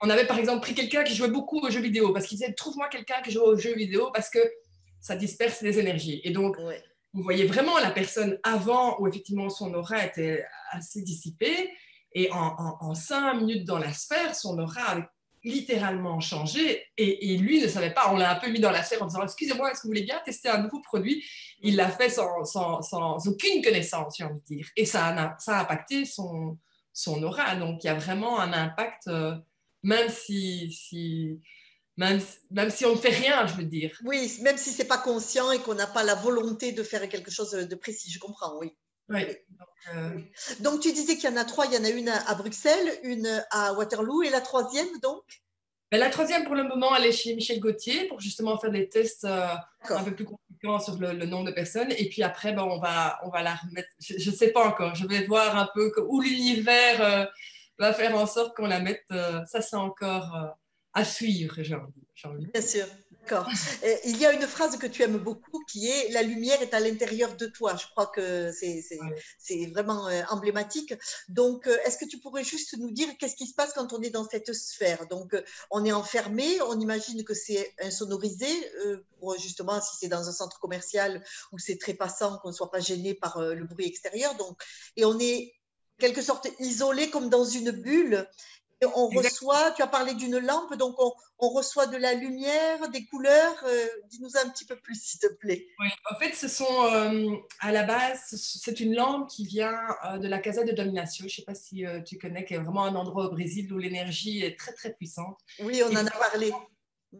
On 0.00 0.10
avait 0.10 0.26
par 0.26 0.38
exemple 0.38 0.62
pris 0.62 0.74
quelqu'un 0.74 1.04
qui 1.04 1.14
jouait 1.14 1.28
beaucoup 1.28 1.60
aux 1.60 1.70
jeux 1.70 1.80
vidéo 1.80 2.12
parce 2.12 2.26
qu'il 2.26 2.38
disait 2.38 2.52
trouve-moi 2.52 2.88
quelqu'un 2.88 3.22
qui 3.22 3.30
joue 3.30 3.42
aux 3.42 3.56
jeux 3.56 3.74
vidéo 3.74 4.10
parce 4.12 4.30
que 4.30 4.40
ça 5.00 5.14
disperse 5.14 5.62
les 5.62 5.78
énergies. 5.78 6.20
Et 6.24 6.30
donc, 6.30 6.56
vous 7.14 7.22
voyez 7.22 7.46
vraiment 7.46 7.78
la 7.78 7.92
personne 7.92 8.38
avant 8.42 9.00
où 9.00 9.06
effectivement 9.06 9.48
son 9.48 9.72
aura 9.72 10.04
était 10.04 10.44
assez 10.72 11.00
dissipée 11.00 11.70
et 12.12 12.28
en, 12.32 12.94
cinq 12.94 13.34
minutes 13.34 13.64
dans 13.64 13.78
la 13.78 13.92
sphère, 13.92 14.34
son 14.34 14.58
aura 14.58 14.82
a 14.82 15.10
littéralement 15.42 16.20
changé 16.20 16.84
et, 16.96 17.36
lui 17.36 17.60
ne 17.60 17.68
savait 17.68 17.92
pas. 17.92 18.12
On 18.12 18.16
l'a 18.16 18.36
un 18.36 18.40
peu 18.40 18.50
mis 18.50 18.60
dans 18.60 18.70
la 18.70 18.82
sphère 18.82 19.02
en 19.02 19.06
disant 19.06 19.22
Excusez-moi, 19.22 19.70
est-ce 19.70 19.80
que 19.80 19.82
vous 19.84 19.90
voulez 19.90 20.04
bien 20.04 20.20
tester 20.24 20.48
un 20.48 20.62
nouveau 20.62 20.80
produit? 20.80 21.24
Il 21.60 21.76
l'a 21.76 21.88
fait 21.88 22.08
sans, 22.08 22.44
sans, 22.44 23.28
aucune 23.28 23.62
connaissance, 23.62 24.14
j'ai 24.16 24.24
envie 24.24 24.40
de 24.40 24.56
dire. 24.56 24.68
Et 24.76 24.84
ça 24.84 25.08
a, 25.08 25.38
ça 25.38 25.58
a 25.58 25.62
impacté 25.62 26.04
son, 26.04 26.58
son 26.92 27.22
aura. 27.22 27.56
Donc 27.56 27.82
il 27.82 27.88
y 27.88 27.90
a 27.90 27.94
vraiment 27.94 28.40
un 28.40 28.52
impact, 28.52 29.08
euh, 29.08 29.34
même 29.82 30.08
si, 30.08 30.72
si 30.72 31.40
même, 31.96 32.20
même, 32.50 32.70
si 32.70 32.84
on 32.84 32.92
ne 32.92 32.98
fait 32.98 33.10
rien, 33.10 33.46
je 33.46 33.54
veux 33.54 33.64
dire. 33.64 33.96
Oui, 34.04 34.38
même 34.42 34.56
si 34.56 34.72
ce 34.72 34.82
n'est 34.82 34.88
pas 34.88 34.98
conscient 34.98 35.52
et 35.52 35.60
qu'on 35.60 35.74
n'a 35.74 35.86
pas 35.86 36.02
la 36.02 36.14
volonté 36.14 36.72
de 36.72 36.82
faire 36.82 37.08
quelque 37.08 37.30
chose 37.30 37.52
de 37.52 37.74
précis, 37.74 38.10
je 38.10 38.18
comprends, 38.18 38.58
oui. 38.58 38.74
Oui. 39.08 39.26
Donc, 39.26 39.68
euh, 39.94 40.20
donc 40.60 40.80
tu 40.80 40.92
disais 40.92 41.16
qu'il 41.16 41.28
y 41.28 41.32
en 41.32 41.36
a 41.36 41.44
trois, 41.44 41.66
il 41.66 41.74
y 41.74 41.78
en 41.78 41.84
a 41.84 41.90
une 41.90 42.08
à 42.08 42.34
Bruxelles, 42.34 42.98
une 43.02 43.44
à 43.50 43.74
Waterloo 43.74 44.22
et 44.22 44.30
la 44.30 44.40
troisième 44.40 44.88
donc? 45.02 45.22
Ben, 45.92 45.98
La 45.98 46.08
troisième 46.08 46.44
pour 46.44 46.54
le 46.54 46.64
moment, 46.64 46.96
elle 46.96 47.04
est 47.04 47.12
chez 47.12 47.34
Michel 47.34 47.60
Gauthier 47.60 48.08
pour 48.08 48.20
justement 48.20 48.58
faire 48.58 48.70
des 48.70 48.88
tests 48.88 49.24
euh, 49.24 49.54
un 49.90 50.04
peu 50.04 50.14
plus 50.14 50.24
compliqués 50.24 50.82
sur 50.82 50.98
le, 50.98 51.26
nombre 51.26 51.44
de 51.44 51.52
personnes. 51.52 51.92
Et 51.98 52.08
puis 52.08 52.22
après, 52.22 52.52
ben, 52.52 52.62
on, 52.62 52.80
va, 52.80 53.20
on 53.24 53.28
va 53.28 53.42
la 53.42 53.54
remettre, 53.54 53.90
je 54.00 54.30
ne 54.30 54.34
sais 54.34 54.50
pas 54.50 54.66
encore, 54.66 54.94
je 54.94 55.06
vais 55.06 55.26
voir 55.26 55.56
un 55.56 55.68
peu 55.74 55.92
où 56.08 56.22
l'univers 56.22 57.02
euh, 57.02 57.26
va 57.78 57.92
faire 57.92 58.16
en 58.16 58.26
sorte 58.26 58.56
qu'on 58.56 58.66
la 58.66 58.80
mette. 58.80 59.04
ça, 59.10 59.60
c'est 59.60 59.76
encore 59.76 60.56
à 60.94 61.04
suivre, 61.04 61.62
j'ai 61.62 61.74
envie, 61.74 62.46
Bien 62.52 62.62
sûr. 62.62 62.86
D'accord. 63.20 63.48
Il 64.04 64.18
y 64.18 64.26
a 64.26 64.32
une 64.32 64.46
phrase 64.46 64.76
que 64.76 64.86
tu 64.86 65.02
aimes 65.02 65.16
beaucoup 65.16 65.64
qui 65.66 65.88
est 65.88 66.10
La 66.10 66.22
lumière 66.22 66.60
est 66.60 66.74
à 66.74 66.80
l'intérieur 66.80 67.34
de 67.36 67.46
toi. 67.46 67.74
Je 67.74 67.86
crois 67.86 68.06
que 68.06 68.52
c'est 68.52 69.66
vraiment 69.72 70.08
euh, 70.08 70.22
emblématique. 70.28 70.94
Donc, 71.28 71.66
euh, 71.66 71.76
est-ce 71.86 71.96
que 71.96 72.04
tu 72.04 72.18
pourrais 72.18 72.44
juste 72.44 72.76
nous 72.78 72.90
dire 72.90 73.08
qu'est-ce 73.18 73.34
qui 73.34 73.46
se 73.46 73.54
passe 73.54 73.72
quand 73.72 73.94
on 73.94 74.02
est 74.02 74.10
dans 74.10 74.28
cette 74.28 74.52
sphère? 74.52 75.06
Donc, 75.08 75.34
euh, 75.34 75.42
on 75.70 75.84
est 75.86 75.92
enfermé, 75.92 76.60
on 76.62 76.78
imagine 76.78 77.24
que 77.24 77.34
c'est 77.34 77.74
insonorisé, 77.80 78.46
pour 79.18 79.38
justement, 79.38 79.80
si 79.80 79.96
c'est 79.98 80.08
dans 80.08 80.28
un 80.28 80.32
centre 80.32 80.60
commercial 80.60 81.24
où 81.50 81.58
c'est 81.58 81.78
très 81.78 81.94
passant, 81.94 82.38
qu'on 82.38 82.48
ne 82.48 82.54
soit 82.54 82.70
pas 82.70 82.80
gêné 82.80 83.14
par 83.14 83.40
le 83.40 83.64
bruit 83.64 83.86
extérieur. 83.86 84.36
Donc, 84.36 84.62
et 84.96 85.04
on 85.06 85.18
est 85.18 85.54
quelque 85.98 86.22
sorte 86.22 86.48
isolé 86.60 87.10
comme 87.10 87.30
dans 87.30 87.44
une 87.44 87.70
bulle 87.70 88.28
on 88.94 89.08
reçoit, 89.08 89.72
tu 89.72 89.82
as 89.82 89.86
parlé 89.86 90.14
d'une 90.14 90.38
lampe, 90.38 90.74
donc 90.76 90.96
on, 90.98 91.48
reçoit 91.48 91.86
de 91.86 91.96
la 91.96 92.14
lumière, 92.14 92.88
des 92.88 93.04
couleurs. 93.04 93.54
Euh, 93.64 93.86
dis-nous 94.08 94.36
un 94.36 94.48
petit 94.48 94.64
peu 94.64 94.76
plus, 94.76 94.94
s'il 95.00 95.20
te 95.20 95.32
plaît. 95.34 95.66
Oui, 95.78 95.88
en 96.10 96.18
fait, 96.18 96.32
ce 96.32 96.48
sont, 96.48 96.84
euh, 96.84 97.36
à 97.60 97.70
la 97.70 97.82
base, 97.82 98.20
c'est 98.30 98.80
une 98.80 98.94
lampe 98.94 99.28
qui 99.28 99.46
vient 99.46 99.78
euh, 100.06 100.18
de 100.18 100.26
la 100.26 100.38
Casa 100.38 100.64
de 100.64 100.72
Domination. 100.72 101.24
Je 101.28 101.32
ne 101.32 101.36
sais 101.36 101.42
pas 101.42 101.54
si 101.54 101.84
tu 102.06 102.18
connais, 102.18 102.44
qui 102.44 102.54
est 102.54 102.58
vraiment 102.58 102.84
un 102.84 102.94
endroit 102.94 103.26
au 103.26 103.30
Brésil 103.30 103.72
où 103.72 103.78
l'énergie 103.78 104.42
est 104.42 104.58
très, 104.58 104.72
très 104.72 104.94
puissante. 104.94 105.38
Oui, 105.60 105.82
on 105.84 105.94
en 105.94 106.06
a 106.06 106.10
parlé. 106.10 106.52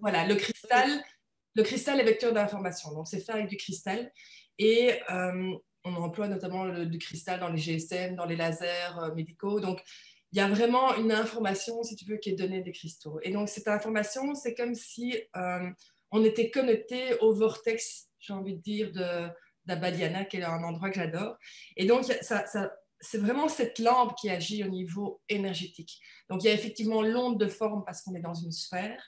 Voilà, 0.01 0.27
le 0.27 0.35
cristal, 0.37 1.05
le 1.55 1.63
cristal 1.63 2.01
est 2.01 2.05
vecteur 2.05 2.33
d'information. 2.33 2.93
Donc, 2.93 3.07
c'est 3.07 3.21
fait 3.21 3.33
avec 3.33 3.49
du 3.49 3.57
cristal. 3.57 4.13
Et 4.59 5.01
on 5.87 5.95
emploie 5.97 6.29
notamment 6.29 6.65
le, 6.65 6.87
du 6.87 6.99
cristal 6.99 7.41
dans 7.41 7.51
les 7.51 7.59
GSM, 7.59 8.17
dans 8.17 8.25
les 8.25 8.37
lasers 8.37 9.13
médicaux. 9.15 9.61
Donc, 9.61 9.83
il 10.35 10.39
y 10.39 10.41
a 10.41 10.49
vraiment 10.49 10.97
une 10.97 11.13
information, 11.13 11.81
si 11.85 11.95
tu 11.95 12.07
veux, 12.07 12.17
qui 12.17 12.31
est 12.31 12.35
donnée 12.35 12.61
des 12.61 12.73
cristaux. 12.73 13.21
Et 13.23 13.31
donc, 13.31 13.49
cette 13.49 13.69
information, 13.69 14.35
c'est 14.35 14.57
comme 14.57 14.75
si 14.75 15.17
euh, 15.37 15.71
on 16.11 16.25
était 16.25 16.51
connecté 16.51 17.17
au 17.21 17.33
vortex, 17.33 18.09
j'ai 18.19 18.33
envie 18.33 18.57
de 18.57 18.61
dire, 18.61 18.91
de 18.91 19.29
d'Abadiana, 19.65 20.25
qui 20.25 20.39
est 20.39 20.43
un 20.43 20.65
endroit 20.65 20.91
que 20.91 20.97
j'adore. 20.97 21.37
Et 21.77 21.87
donc, 21.87 22.05
ça, 22.21 22.45
c'est 23.01 23.19
vraiment 23.19 23.47
cette 23.47 23.79
lampe 23.79 24.17
qui 24.17 24.29
agit 24.29 24.65
au 24.65 24.69
niveau 24.69 25.23
énergétique. 25.29 26.01
Donc, 26.29 26.43
il 26.43 26.49
y 26.49 26.51
a 26.51 26.53
effectivement 26.53 27.03
l'onde 27.03 27.39
de 27.39 27.47
forme 27.47 27.85
parce 27.85 28.03
qu'on 28.03 28.17
est 28.17 28.21
dans 28.21 28.35
une 28.35 28.53
sphère. 28.53 29.01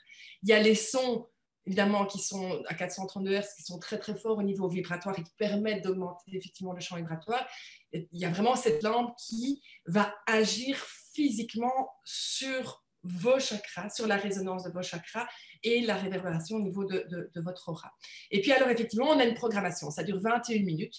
Il 0.43 0.49
y 0.49 0.53
a 0.53 0.59
les 0.61 0.75
sons, 0.75 1.27
évidemment, 1.65 2.05
qui 2.05 2.19
sont 2.19 2.63
à 2.67 2.73
432 2.73 3.33
Hz, 3.33 3.53
qui 3.57 3.63
sont 3.63 3.79
très, 3.79 3.99
très 3.99 4.15
forts 4.15 4.37
au 4.37 4.43
niveau 4.43 4.69
vibratoire 4.69 5.19
et 5.19 5.23
qui 5.23 5.33
permettent 5.37 5.83
d'augmenter 5.83 6.37
effectivement 6.37 6.71
le 6.71 6.79
champ 6.79 6.95
vibratoire. 6.95 7.45
il 7.91 8.07
y 8.13 8.23
a 8.23 8.29
vraiment 8.29 8.55
cette 8.55 8.81
lampe 8.81 9.13
qui 9.17 9.61
va 9.85 10.15
agir 10.25 10.77
physiquement 11.17 11.89
sur 12.05 12.83
vos 13.01 13.39
chakras, 13.39 13.89
sur 13.89 14.05
la 14.05 14.17
résonance 14.17 14.63
de 14.63 14.71
vos 14.71 14.83
chakras 14.83 15.27
et 15.63 15.81
la 15.81 15.95
réverbération 15.95 16.57
au 16.57 16.61
niveau 16.61 16.85
de, 16.85 17.31
votre 17.35 17.69
aura. 17.69 17.91
Et 18.29 18.39
puis 18.41 18.51
alors 18.51 18.69
effectivement, 18.69 19.07
on 19.09 19.19
a 19.19 19.25
une 19.25 19.33
programmation, 19.33 19.89
ça 19.89 20.03
dure 20.03 20.19
21 20.19 20.63
minutes. 20.63 20.97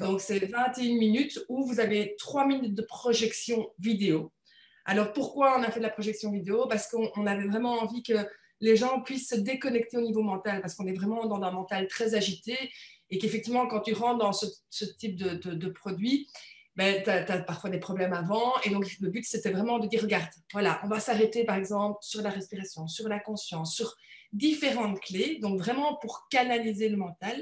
Donc 0.00 0.20
c'est 0.20 0.44
21 0.44 0.98
minutes 0.98 1.38
où 1.48 1.64
vous 1.64 1.78
avez 1.78 2.16
3 2.18 2.46
minutes 2.46 2.74
de 2.74 2.82
projection 2.82 3.70
vidéo. 3.78 4.32
Alors 4.84 5.12
pourquoi 5.12 5.56
on 5.56 5.62
a 5.62 5.70
fait 5.70 5.78
de 5.78 5.84
la 5.84 5.90
projection 5.90 6.32
vidéo? 6.32 6.66
Parce 6.66 6.88
qu'on 6.88 7.26
avait 7.26 7.46
vraiment 7.46 7.74
envie 7.74 8.02
que 8.02 8.26
les 8.60 8.76
gens 8.76 9.00
puissent 9.02 9.28
se 9.28 9.36
déconnecter 9.36 9.98
au 9.98 10.02
niveau 10.02 10.22
mental, 10.22 10.60
parce 10.60 10.74
qu'on 10.74 10.86
est 10.86 10.96
vraiment 10.96 11.26
dans 11.26 11.40
un 11.42 11.52
mental 11.52 11.86
très 11.86 12.14
agité 12.14 12.56
et 13.08 13.18
qu'effectivement, 13.18 13.66
quand 13.68 13.80
tu 13.80 13.92
rentres 13.92 14.18
dans 14.18 14.32
ce, 14.32 14.84
type 14.98 15.16
de, 15.16 15.34
de 15.34 15.68
produit, 15.68 16.28
ben, 16.80 17.02
tu 17.02 17.10
as, 17.10 17.38
parfois 17.40 17.68
des 17.68 17.78
problèmes 17.78 18.14
avant. 18.14 18.54
Et 18.64 18.70
donc, 18.70 18.86
le 19.00 19.10
but, 19.10 19.22
c'était 19.22 19.50
vraiment 19.50 19.78
de 19.78 19.86
dire, 19.86 20.00
regarde, 20.00 20.30
voilà, 20.50 20.80
on 20.82 20.88
va 20.88 20.98
s'arrêter, 20.98 21.44
par 21.44 21.56
exemple, 21.56 21.98
sur 22.00 22.22
la 22.22 22.30
respiration, 22.30 22.88
sur 22.88 23.06
la 23.06 23.20
conscience, 23.20 23.74
sur 23.74 23.94
différentes 24.32 24.98
clés, 25.00 25.38
donc 25.42 25.58
vraiment 25.58 25.96
pour 25.96 26.26
canaliser 26.30 26.88
le 26.88 26.96
mental. 26.96 27.36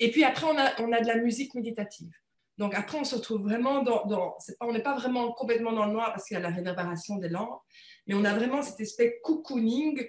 Et 0.00 0.10
puis 0.10 0.24
après, 0.24 0.46
on 0.46 0.58
a, 0.58 0.82
on 0.82 0.90
a 0.90 1.00
de 1.00 1.06
la 1.06 1.18
musique 1.18 1.54
méditative. 1.54 2.10
Donc 2.58 2.74
après, 2.74 2.98
on 2.98 3.04
se 3.04 3.14
retrouve 3.14 3.42
vraiment 3.42 3.84
dans... 3.84 4.36
on 4.60 4.72
n'est 4.72 4.82
pas 4.82 4.96
vraiment 4.96 5.30
complètement 5.32 5.72
dans 5.72 5.86
le 5.86 5.92
noir 5.92 6.12
parce 6.12 6.26
qu'il 6.26 6.34
y 6.34 6.38
a 6.38 6.42
la 6.42 6.50
réverbération 6.50 7.16
des 7.18 7.28
lampes, 7.28 7.60
mais 8.08 8.14
on 8.14 8.24
a 8.24 8.34
vraiment 8.34 8.62
cet 8.62 8.80
aspect 8.80 9.20
cocooning 9.22 10.04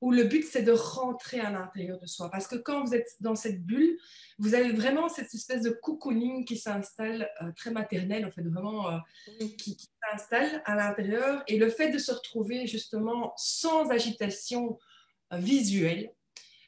où 0.00 0.12
le 0.12 0.24
but, 0.24 0.44
c'est 0.44 0.62
de 0.62 0.72
rentrer 0.72 1.40
à 1.40 1.50
l'intérieur 1.50 1.98
de 1.98 2.06
soi. 2.06 2.30
Parce 2.30 2.46
que 2.46 2.56
quand 2.56 2.84
vous 2.84 2.94
êtes 2.94 3.16
dans 3.20 3.34
cette 3.34 3.64
bulle, 3.64 3.98
vous 4.38 4.54
avez 4.54 4.72
vraiment 4.72 5.08
cette 5.08 5.32
espèce 5.34 5.62
de 5.62 5.70
cocooning 5.70 6.44
qui 6.44 6.56
s'installe, 6.56 7.28
euh, 7.42 7.50
très 7.56 7.70
maternel, 7.70 8.24
en 8.24 8.30
fait, 8.30 8.42
vraiment, 8.42 8.90
euh, 8.90 8.98
qui, 9.58 9.76
s'installe 10.10 10.62
à 10.64 10.76
l'intérieur. 10.76 11.42
Et 11.48 11.58
le 11.58 11.68
fait 11.68 11.90
de 11.90 11.98
se 11.98 12.12
retrouver 12.12 12.66
justement 12.66 13.34
sans 13.36 13.90
agitation 13.90 14.78
euh, 15.32 15.38
visuelle, 15.38 16.12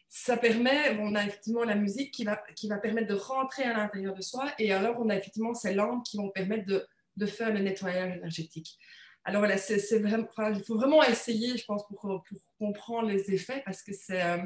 ça 0.09 0.37
permet, 0.37 0.99
on 0.99 1.15
a 1.15 1.25
effectivement 1.25 1.63
la 1.63 1.77
musique 1.77 2.13
qui 2.13 2.25
va, 2.25 2.43
qui 2.57 2.69
va 2.69 2.79
permettre 2.79 3.07
de 3.07 3.15
rentrer 3.15 3.63
à 3.63 3.75
l'intérieur 3.75 4.15
de 4.15 4.23
soi. 4.23 4.53
Et 4.59 4.73
alors, 4.73 4.97
on 4.99 5.09
a 5.09 5.17
effectivement 5.17 5.55
ces 5.55 5.73
lampes 5.73 6.05
qui 6.05 6.17
vont 6.17 6.31
permettre 6.31 6.67
de, 6.67 6.85
de 7.17 7.27
faire 7.27 7.53
le 7.53 7.61
nettoyage 7.61 8.17
énergétique. 8.17 8.77
Alors 9.25 9.41
voilà, 9.41 9.59
c'est 9.59 9.99
vraiment, 9.99 10.27
il 10.55 10.63
faut 10.65 10.77
vraiment 10.77 11.03
essayer, 11.03 11.57
je 11.57 11.65
pense, 11.65 11.87
pour, 11.87 12.25
comprendre 12.59 13.09
les 13.09 13.33
effets 13.33 13.63
parce 13.65 13.83
que 13.83 13.93
c'est 13.95 14.23
euh, 14.23 14.39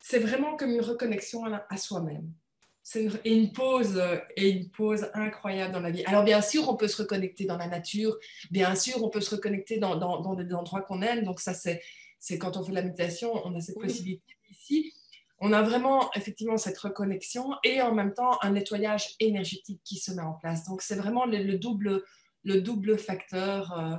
c'est 0.00 0.18
vraiment 0.18 0.56
comme 0.56 0.70
une 0.70 0.80
reconnexion 0.80 1.44
à, 1.44 1.76
soi-même. 1.76 2.32
C'est 2.82 3.04
une, 3.04 3.12
et 3.24 3.34
une 3.34 3.52
pause 3.52 4.02
et 4.36 4.48
une 4.48 4.70
pause 4.70 5.10
incroyable 5.14 5.74
dans 5.74 5.80
la 5.80 5.90
vie. 5.90 6.02
Alors 6.06 6.24
bien 6.24 6.40
sûr, 6.40 6.68
on 6.68 6.76
peut 6.76 6.88
se 6.88 7.02
reconnecter 7.02 7.44
dans 7.44 7.58
la 7.58 7.68
nature, 7.68 8.16
bien 8.50 8.74
sûr, 8.74 9.04
on 9.04 9.10
peut 9.10 9.20
se 9.20 9.34
reconnecter 9.34 9.78
dans, 9.78 9.96
dans, 9.96 10.34
des 10.34 10.52
endroits 10.54 10.80
qu'on 10.80 11.02
aime. 11.02 11.22
Donc 11.22 11.40
ça, 11.40 11.52
c'est 11.52 12.38
quand 12.38 12.56
on 12.56 12.64
fait 12.64 12.72
la 12.72 12.82
méditation, 12.82 13.32
on 13.44 13.54
a 13.54 13.60
cette 13.60 13.78
possibilité 13.78 14.34
ici. 14.50 14.94
On 15.38 15.52
a 15.52 15.62
vraiment 15.62 16.10
effectivement 16.14 16.56
cette 16.56 16.78
reconnexion 16.78 17.54
et 17.64 17.80
en 17.80 17.94
même 17.94 18.12
temps 18.12 18.38
un 18.42 18.50
nettoyage 18.50 19.14
énergétique 19.20 19.80
qui 19.84 19.96
se 19.96 20.10
met 20.12 20.22
en 20.22 20.32
place. 20.32 20.64
Donc 20.64 20.82
c'est 20.82 20.96
vraiment 20.96 21.26
le 21.26 21.54
double 21.56 22.02
le 22.44 22.60
double 22.60 22.98
facteur 22.98 23.78
euh, 23.78 23.96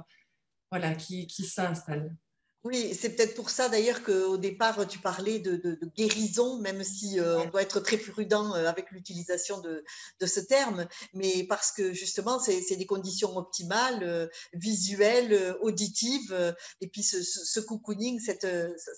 voilà, 0.71 0.95
qui, 0.95 1.27
qui 1.27 1.45
s'installe. 1.45 2.15
Oui, 2.63 2.93
c'est 2.93 3.15
peut-être 3.15 3.33
pour 3.33 3.49
ça 3.49 3.69
d'ailleurs 3.69 4.03
qu'au 4.03 4.37
départ, 4.37 4.87
tu 4.87 4.99
parlais 4.99 5.39
de, 5.39 5.79
guérison, 5.97 6.59
même 6.59 6.83
si 6.83 7.19
euh, 7.19 7.39
on 7.39 7.49
doit 7.49 7.63
être 7.63 7.79
très 7.79 7.97
prudent 7.97 8.53
euh, 8.53 8.67
avec 8.67 8.91
l'utilisation 8.91 9.59
de, 9.61 9.83
de, 10.19 10.25
ce 10.27 10.39
terme, 10.39 10.87
mais 11.15 11.43
parce 11.49 11.71
que 11.71 11.91
justement, 11.91 12.39
c'est 12.39 12.75
des 12.75 12.85
conditions 12.85 13.35
optimales, 13.35 14.29
visuelles, 14.53 15.55
auditives, 15.61 16.55
et 16.81 16.87
puis 16.87 17.01
ce, 17.01 17.23
ce, 17.23 17.59
cocooning, 17.59 18.19
cette, 18.19 18.47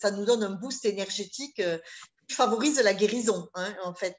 ça 0.02 0.12
nous 0.12 0.26
donne 0.26 0.44
un 0.44 0.56
boost 0.56 0.84
énergétique 0.84 1.62
qui 2.28 2.36
favorise 2.36 2.82
la 2.82 2.94
guérison, 2.94 3.48
hein, 3.54 3.74
en 3.86 3.94
fait. 3.94 4.18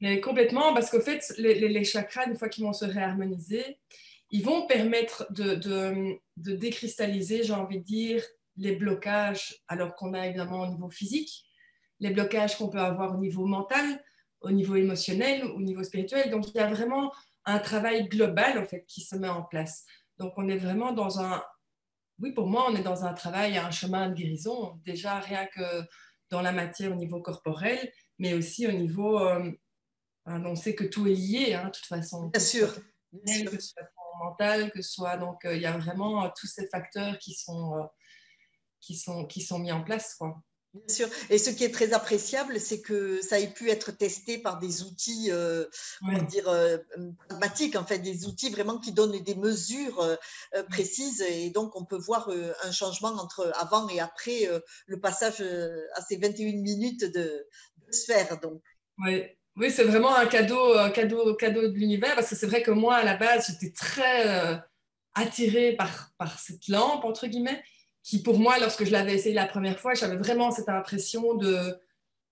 Mais 0.00 0.20
complètement, 0.20 0.74
parce 0.74 0.90
qu'au 0.90 1.00
fait, 1.00 1.22
les, 1.38 1.68
les, 1.68 1.84
chakras, 1.84 2.26
une 2.26 2.36
fois 2.36 2.48
qu'ils 2.48 2.64
vont 2.64 2.72
se 2.72 2.84
réharmoniser, 2.84 3.78
ils 4.30 4.44
vont 4.44 4.66
permettre 4.66 5.26
de, 5.32 5.54
de, 5.54 6.56
décristalliser, 6.56 7.42
j'ai 7.44 7.54
envie 7.54 7.78
de 7.78 7.84
dire, 7.84 8.24
les 8.56 8.76
blocages, 8.76 9.62
alors 9.68 9.94
qu'on 9.94 10.14
a 10.14 10.26
évidemment 10.26 10.62
au 10.62 10.66
niveau 10.66 10.90
physique, 10.90 11.44
les 12.00 12.10
blocages 12.10 12.56
qu'on 12.56 12.68
peut 12.68 12.80
avoir 12.80 13.14
au 13.14 13.18
niveau 13.18 13.46
mental, 13.46 14.02
au 14.40 14.50
niveau 14.50 14.76
émotionnel, 14.76 15.44
au 15.44 15.60
niveau 15.60 15.82
spirituel. 15.82 16.30
Donc, 16.30 16.48
il 16.48 16.54
y 16.56 16.60
a 16.60 16.68
vraiment 16.68 17.12
un 17.44 17.58
travail 17.58 18.08
global, 18.08 18.58
en 18.58 18.64
fait, 18.64 18.84
qui 18.86 19.00
se 19.00 19.16
met 19.16 19.28
en 19.28 19.42
place. 19.42 19.84
Donc, 20.18 20.34
on 20.36 20.48
est 20.48 20.58
vraiment 20.58 20.92
dans 20.92 21.20
un... 21.20 21.42
Oui, 22.20 22.32
pour 22.32 22.48
moi, 22.48 22.66
on 22.68 22.74
est 22.74 22.82
dans 22.82 23.04
un 23.04 23.14
travail, 23.14 23.56
un 23.56 23.70
chemin 23.70 24.08
de 24.08 24.14
guérison, 24.14 24.78
déjà 24.84 25.20
rien 25.20 25.46
que 25.46 25.84
dans 26.30 26.42
la 26.42 26.52
matière 26.52 26.92
au 26.92 26.96
niveau 26.96 27.22
corporel, 27.22 27.90
mais 28.18 28.34
aussi 28.34 28.66
au 28.66 28.72
niveau... 28.72 29.20
Euh, 29.20 29.50
on 30.26 30.56
sait 30.56 30.74
que 30.74 30.84
tout 30.84 31.06
est 31.06 31.14
lié, 31.14 31.54
hein, 31.54 31.66
de 31.66 31.70
toute 31.70 31.86
façon. 31.86 32.26
Bien 32.26 32.40
sûr. 32.40 32.74
Bien 33.12 33.34
sûr 33.34 33.50
mental, 34.18 34.70
que 34.72 34.82
ce 34.82 34.92
soit. 34.92 35.16
Donc, 35.16 35.44
euh, 35.44 35.54
il 35.54 35.62
y 35.62 35.66
a 35.66 35.76
vraiment 35.76 36.24
euh, 36.24 36.28
tous 36.38 36.46
ces 36.46 36.66
facteurs 36.68 37.18
qui 37.18 37.34
sont, 37.34 37.76
euh, 37.76 37.84
qui 38.80 38.96
sont, 38.96 39.24
qui 39.26 39.40
sont 39.40 39.58
mis 39.58 39.72
en 39.72 39.82
place. 39.82 40.14
Quoi. 40.14 40.40
Bien 40.74 40.94
sûr. 40.94 41.08
Et 41.30 41.38
ce 41.38 41.50
qui 41.50 41.64
est 41.64 41.72
très 41.72 41.92
appréciable, 41.92 42.60
c'est 42.60 42.82
que 42.82 43.22
ça 43.22 43.40
ait 43.40 43.52
pu 43.52 43.70
être 43.70 43.90
testé 43.90 44.38
par 44.38 44.58
des 44.58 44.82
outils, 44.82 45.30
on 46.02 46.22
dire, 46.24 46.44
pragmatiques, 47.26 47.74
en 47.74 47.86
fait, 47.86 47.98
des 47.98 48.26
outils 48.26 48.50
vraiment 48.50 48.78
qui 48.78 48.92
donnent 48.92 49.18
des 49.18 49.34
mesures 49.34 50.18
précises. 50.68 51.22
Et 51.22 51.48
donc, 51.50 51.74
on 51.74 51.86
peut 51.86 51.96
voir 51.96 52.30
un 52.62 52.70
changement 52.70 53.08
entre 53.08 53.50
avant 53.56 53.88
et 53.88 53.98
après 53.98 54.46
le 54.86 55.00
passage 55.00 55.40
à 55.40 56.02
ces 56.02 56.18
21 56.18 56.60
minutes 56.60 57.04
de, 57.04 57.46
de 57.86 57.92
sphère. 57.92 58.38
Donc. 58.38 58.62
Oui, 58.98 59.24
oui, 59.58 59.70
c'est 59.70 59.84
vraiment 59.84 60.14
un 60.14 60.26
cadeau, 60.26 60.74
un 60.78 60.90
cadeau, 60.90 61.34
cadeau 61.34 61.68
de 61.68 61.74
l'univers 61.74 62.14
parce 62.14 62.30
que 62.30 62.36
c'est 62.36 62.46
vrai 62.46 62.62
que 62.62 62.70
moi, 62.70 62.96
à 62.96 63.04
la 63.04 63.16
base, 63.16 63.48
j'étais 63.48 63.72
très 63.72 64.28
euh, 64.28 64.56
attirée 65.14 65.72
par, 65.72 66.12
par 66.16 66.38
cette 66.38 66.68
lampe, 66.68 67.04
entre 67.04 67.26
guillemets, 67.26 67.62
qui 68.04 68.22
pour 68.22 68.38
moi, 68.38 68.58
lorsque 68.60 68.84
je 68.84 68.92
l'avais 68.92 69.14
essayé 69.14 69.34
la 69.34 69.46
première 69.46 69.80
fois, 69.80 69.94
j'avais 69.94 70.16
vraiment 70.16 70.50
cette 70.50 70.68
impression 70.68 71.34
de 71.34 71.76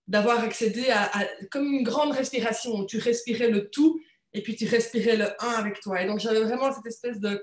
d'avoir 0.09 0.39
accédé 0.45 0.89
à, 0.91 1.11
comme 1.51 1.67
une 1.67 1.83
grande 1.83 2.13
respiration 2.13 2.77
où 2.77 2.87
tu 2.87 2.99
respirais 2.99 3.51
le 3.51 3.69
tout 3.71 4.01
et 4.33 4.41
puis 4.41 4.55
tu 4.55 4.65
respirais 4.65 5.17
le 5.17 5.27
un 5.43 5.55
avec 5.55 5.81
toi. 5.81 6.01
Et 6.01 6.07
donc 6.07 6.21
j'avais 6.21 6.43
vraiment 6.43 6.73
cette 6.73 6.87
espèce 6.87 7.19
de 7.19 7.43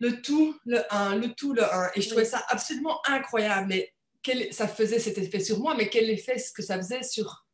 le 0.00 0.20
tout, 0.20 0.56
le 0.64 0.80
un, 0.92 1.14
le 1.14 1.32
tout, 1.32 1.52
le 1.52 1.62
un. 1.62 1.90
Et 1.94 2.00
je 2.00 2.08
trouvais 2.08 2.24
ça 2.24 2.44
absolument 2.48 3.00
incroyable. 3.06 3.68
Mais 3.68 3.94
quel, 4.22 4.52
ça 4.52 4.66
faisait 4.66 4.98
cet 4.98 5.16
effet 5.18 5.38
sur 5.38 5.60
moi, 5.60 5.76
mais 5.76 5.88
quel 5.88 6.10
effet 6.10 6.38
ce 6.38 6.52
que 6.52 6.62
ça 6.62 6.76
faisait 6.76 7.04
sur, 7.04 7.46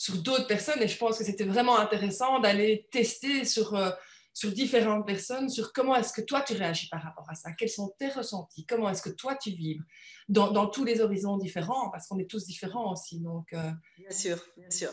sur 0.00 0.16
d'autres 0.16 0.46
personnes. 0.46 0.82
Et 0.82 0.88
je 0.88 0.96
pense 0.96 1.18
que 1.18 1.24
c'était 1.24 1.44
vraiment 1.44 1.78
intéressant 1.78 2.40
d'aller 2.40 2.88
tester 2.90 3.44
sur, 3.44 3.74
euh, 3.74 3.90
sur 4.32 4.50
différentes 4.50 5.06
personnes, 5.06 5.50
sur 5.50 5.74
comment 5.74 5.94
est-ce 5.94 6.14
que 6.14 6.22
toi 6.22 6.40
tu 6.40 6.54
réagis 6.54 6.88
par 6.88 7.02
rapport 7.02 7.28
à 7.28 7.34
ça, 7.34 7.52
quels 7.52 7.68
sont 7.68 7.94
tes 7.98 8.08
ressentis, 8.08 8.64
comment 8.64 8.88
est-ce 8.88 9.02
que 9.02 9.10
toi 9.10 9.36
tu 9.36 9.50
vibres? 9.50 9.84
Dans, 10.30 10.52
dans 10.52 10.68
tous 10.68 10.84
les 10.84 11.02
horizons 11.02 11.36
différents, 11.36 11.90
parce 11.90 12.06
qu'on 12.06 12.18
est 12.18 12.30
tous 12.30 12.46
différents 12.46 12.90
aussi. 12.90 13.20
Donc, 13.20 13.52
euh, 13.52 13.70
Bien 13.98 14.10
sûr, 14.10 14.42
bien 14.56 14.70
sûr. 14.70 14.90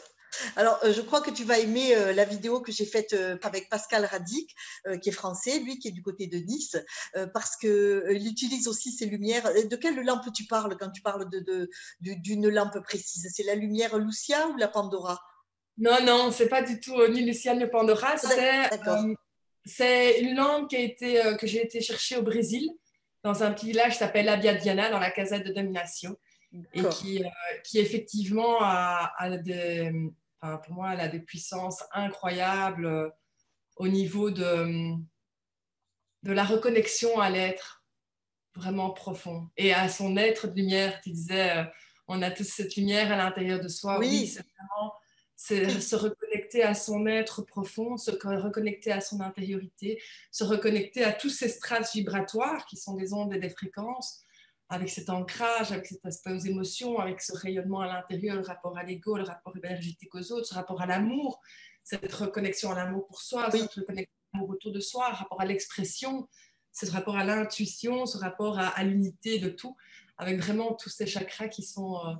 Alors, 0.56 0.80
euh, 0.84 0.94
je 0.94 1.02
crois 1.02 1.22
que 1.22 1.32
tu 1.32 1.44
vas 1.44 1.60
aimer 1.60 1.96
euh, 1.96 2.14
la 2.14 2.26
vidéo 2.26 2.62
que 2.62 2.72
j'ai 2.72 2.86
faite 2.86 3.14
euh, 3.14 3.38
avec 3.44 3.70
Pascal 3.70 4.06
Radic, 4.06 4.56
qui 5.02 5.10
est 5.10 5.14
français, 5.14 5.60
lui 5.60 5.80
qui 5.80 5.88
est 5.88 5.92
du 5.92 6.02
côté 6.02 6.28
de 6.28 6.38
Nice, 6.38 6.78
parce 7.34 7.56
qu'il 7.58 8.28
utilise 8.28 8.68
aussi 8.68 8.92
ces 8.92 9.06
lumières. 9.06 9.52
De 9.54 9.76
quelle 9.76 10.00
lampe 10.04 10.32
tu 10.34 10.46
parles 10.46 10.78
quand 10.78 10.90
tu 10.90 11.02
parles 11.02 11.30
d'une 12.00 12.42
de, 12.42 12.50
lampe 12.50 12.80
précise? 12.84 13.28
C'est 13.34 13.44
la 13.44 13.56
lumière 13.56 13.98
Lucia 13.98 14.48
ou 14.48 14.58
la 14.58 14.68
Pandora? 14.68 15.20
Non, 15.78 16.04
non, 16.04 16.32
c'est 16.32 16.50
pas 16.50 16.62
du 16.62 16.80
tout 16.80 16.96
ni 17.08 17.22
Lucia 17.22 17.56
ni 17.56 17.68
Pandora. 17.68 18.16
C'est 19.66 20.20
une 20.22 20.36
lampe 20.36 20.70
qui 20.70 20.76
a 20.76 20.80
été, 20.80 21.22
que 21.40 21.48
j'ai 21.48 21.64
été 21.64 21.82
chercher 21.82 22.18
au 22.18 22.22
Brésil, 22.22 22.70
dans 23.24 23.44
un 23.44 23.52
petit 23.52 23.68
village 23.68 23.94
qui 23.94 24.00
s'appelle 24.00 24.30
Abia 24.30 24.54
Diana, 24.54 24.90
dans 24.90 25.00
la 25.00 25.12
casette 25.12 25.46
de 25.46 25.54
domination 25.54 26.18
et 26.74 26.84
qui, 26.90 27.24
qui 27.64 27.80
effectivement 27.80 28.58
a, 28.62 29.14
a 29.18 29.38
des, 29.38 29.92
pour 30.42 30.74
moi, 30.74 30.94
elle 30.94 31.02
a 31.02 31.08
des 31.08 31.20
puissances 31.20 31.84
incroyables 31.92 32.86
euh, 32.86 33.10
au 33.76 33.88
niveau 33.88 34.32
de, 34.32 34.94
de 36.24 36.32
la 36.32 36.44
reconnexion 36.44 37.20
à 37.20 37.30
l'être 37.30 37.84
vraiment 38.56 38.92
profond 38.92 39.50
et 39.58 39.74
à 39.74 39.90
son 39.90 40.18
être 40.18 40.48
de 40.48 40.56
lumière. 40.56 41.00
Tu 41.02 41.12
disais, 41.12 41.58
euh, 41.58 41.64
on 42.08 42.22
a 42.22 42.32
tous 42.32 42.46
cette 42.46 42.76
lumière 42.76 43.12
à 43.12 43.18
l'intérieur 43.18 43.60
de 43.60 43.68
soi. 43.68 44.00
Oui, 44.00 44.28
c'est 44.28 44.44
vraiment 44.58 44.94
se 45.36 45.96
reconnecter 45.96 46.64
à 46.64 46.74
son 46.74 47.06
être 47.06 47.44
profond, 47.44 47.96
se 47.98 48.10
reconnecter 48.10 48.92
à 48.92 49.02
son 49.02 49.22
intériorité, 49.22 50.02
se 50.32 50.44
reconnecter 50.44 51.04
à 51.04 51.14
tous 51.14 51.30
ces 51.30 51.50
strates 51.50 51.92
vibratoires 51.94 52.66
qui 52.66 52.76
sont 52.76 52.96
des 52.96 53.14
ondes 53.14 53.34
et 53.36 53.40
des 53.40 53.52
fréquences 53.52 54.24
avec 54.70 54.90
cet 54.90 55.10
ancrage, 55.10 55.72
avec 55.72 55.86
cet 55.86 56.06
aspect 56.06 56.32
aux 56.32 56.40
émotions, 56.40 57.00
avec 57.00 57.22
ce 57.22 57.36
rayonnement 57.36 57.82
à 57.82 57.88
l'intérieur, 57.88 58.36
le 58.36 58.42
rapport 58.42 58.78
à 58.78 58.84
l'ego, 58.84 59.18
le 59.18 59.24
rapport 59.24 59.56
énergétique 59.56 60.14
aux 60.14 60.32
autres, 60.32 60.48
ce 60.48 60.56
rapport 60.56 60.82
à 60.82 60.86
l'amour, 60.86 61.42
cette 61.84 62.12
reconnexion 62.14 62.72
à 62.72 62.76
l'amour 62.76 63.08
pour 63.08 63.22
soi, 63.22 63.50
cette 63.50 63.74
reconnexion 63.74 64.14
à 64.34 64.34
l'amour 64.34 64.50
autour 64.50 64.72
de 64.74 64.80
soi, 64.82 65.10
le 65.10 65.16
rapport 65.16 65.40
à 65.40 65.46
l'expression, 65.46 66.28
ce 66.74 66.92
rapport 66.92 67.16
à 67.16 67.24
l'intuition, 67.24 68.06
ce 68.06 68.18
rapport 68.18 68.60
à, 68.60 68.84
l'unité 68.84 69.40
de 69.40 69.50
tout, 69.50 69.78
avec 70.18 70.38
vraiment 70.40 70.74
tous 70.74 70.90
ces 70.90 71.08
chakras 71.08 71.48
qui 71.48 71.64
sont 71.64 71.98
euh, 72.06 72.14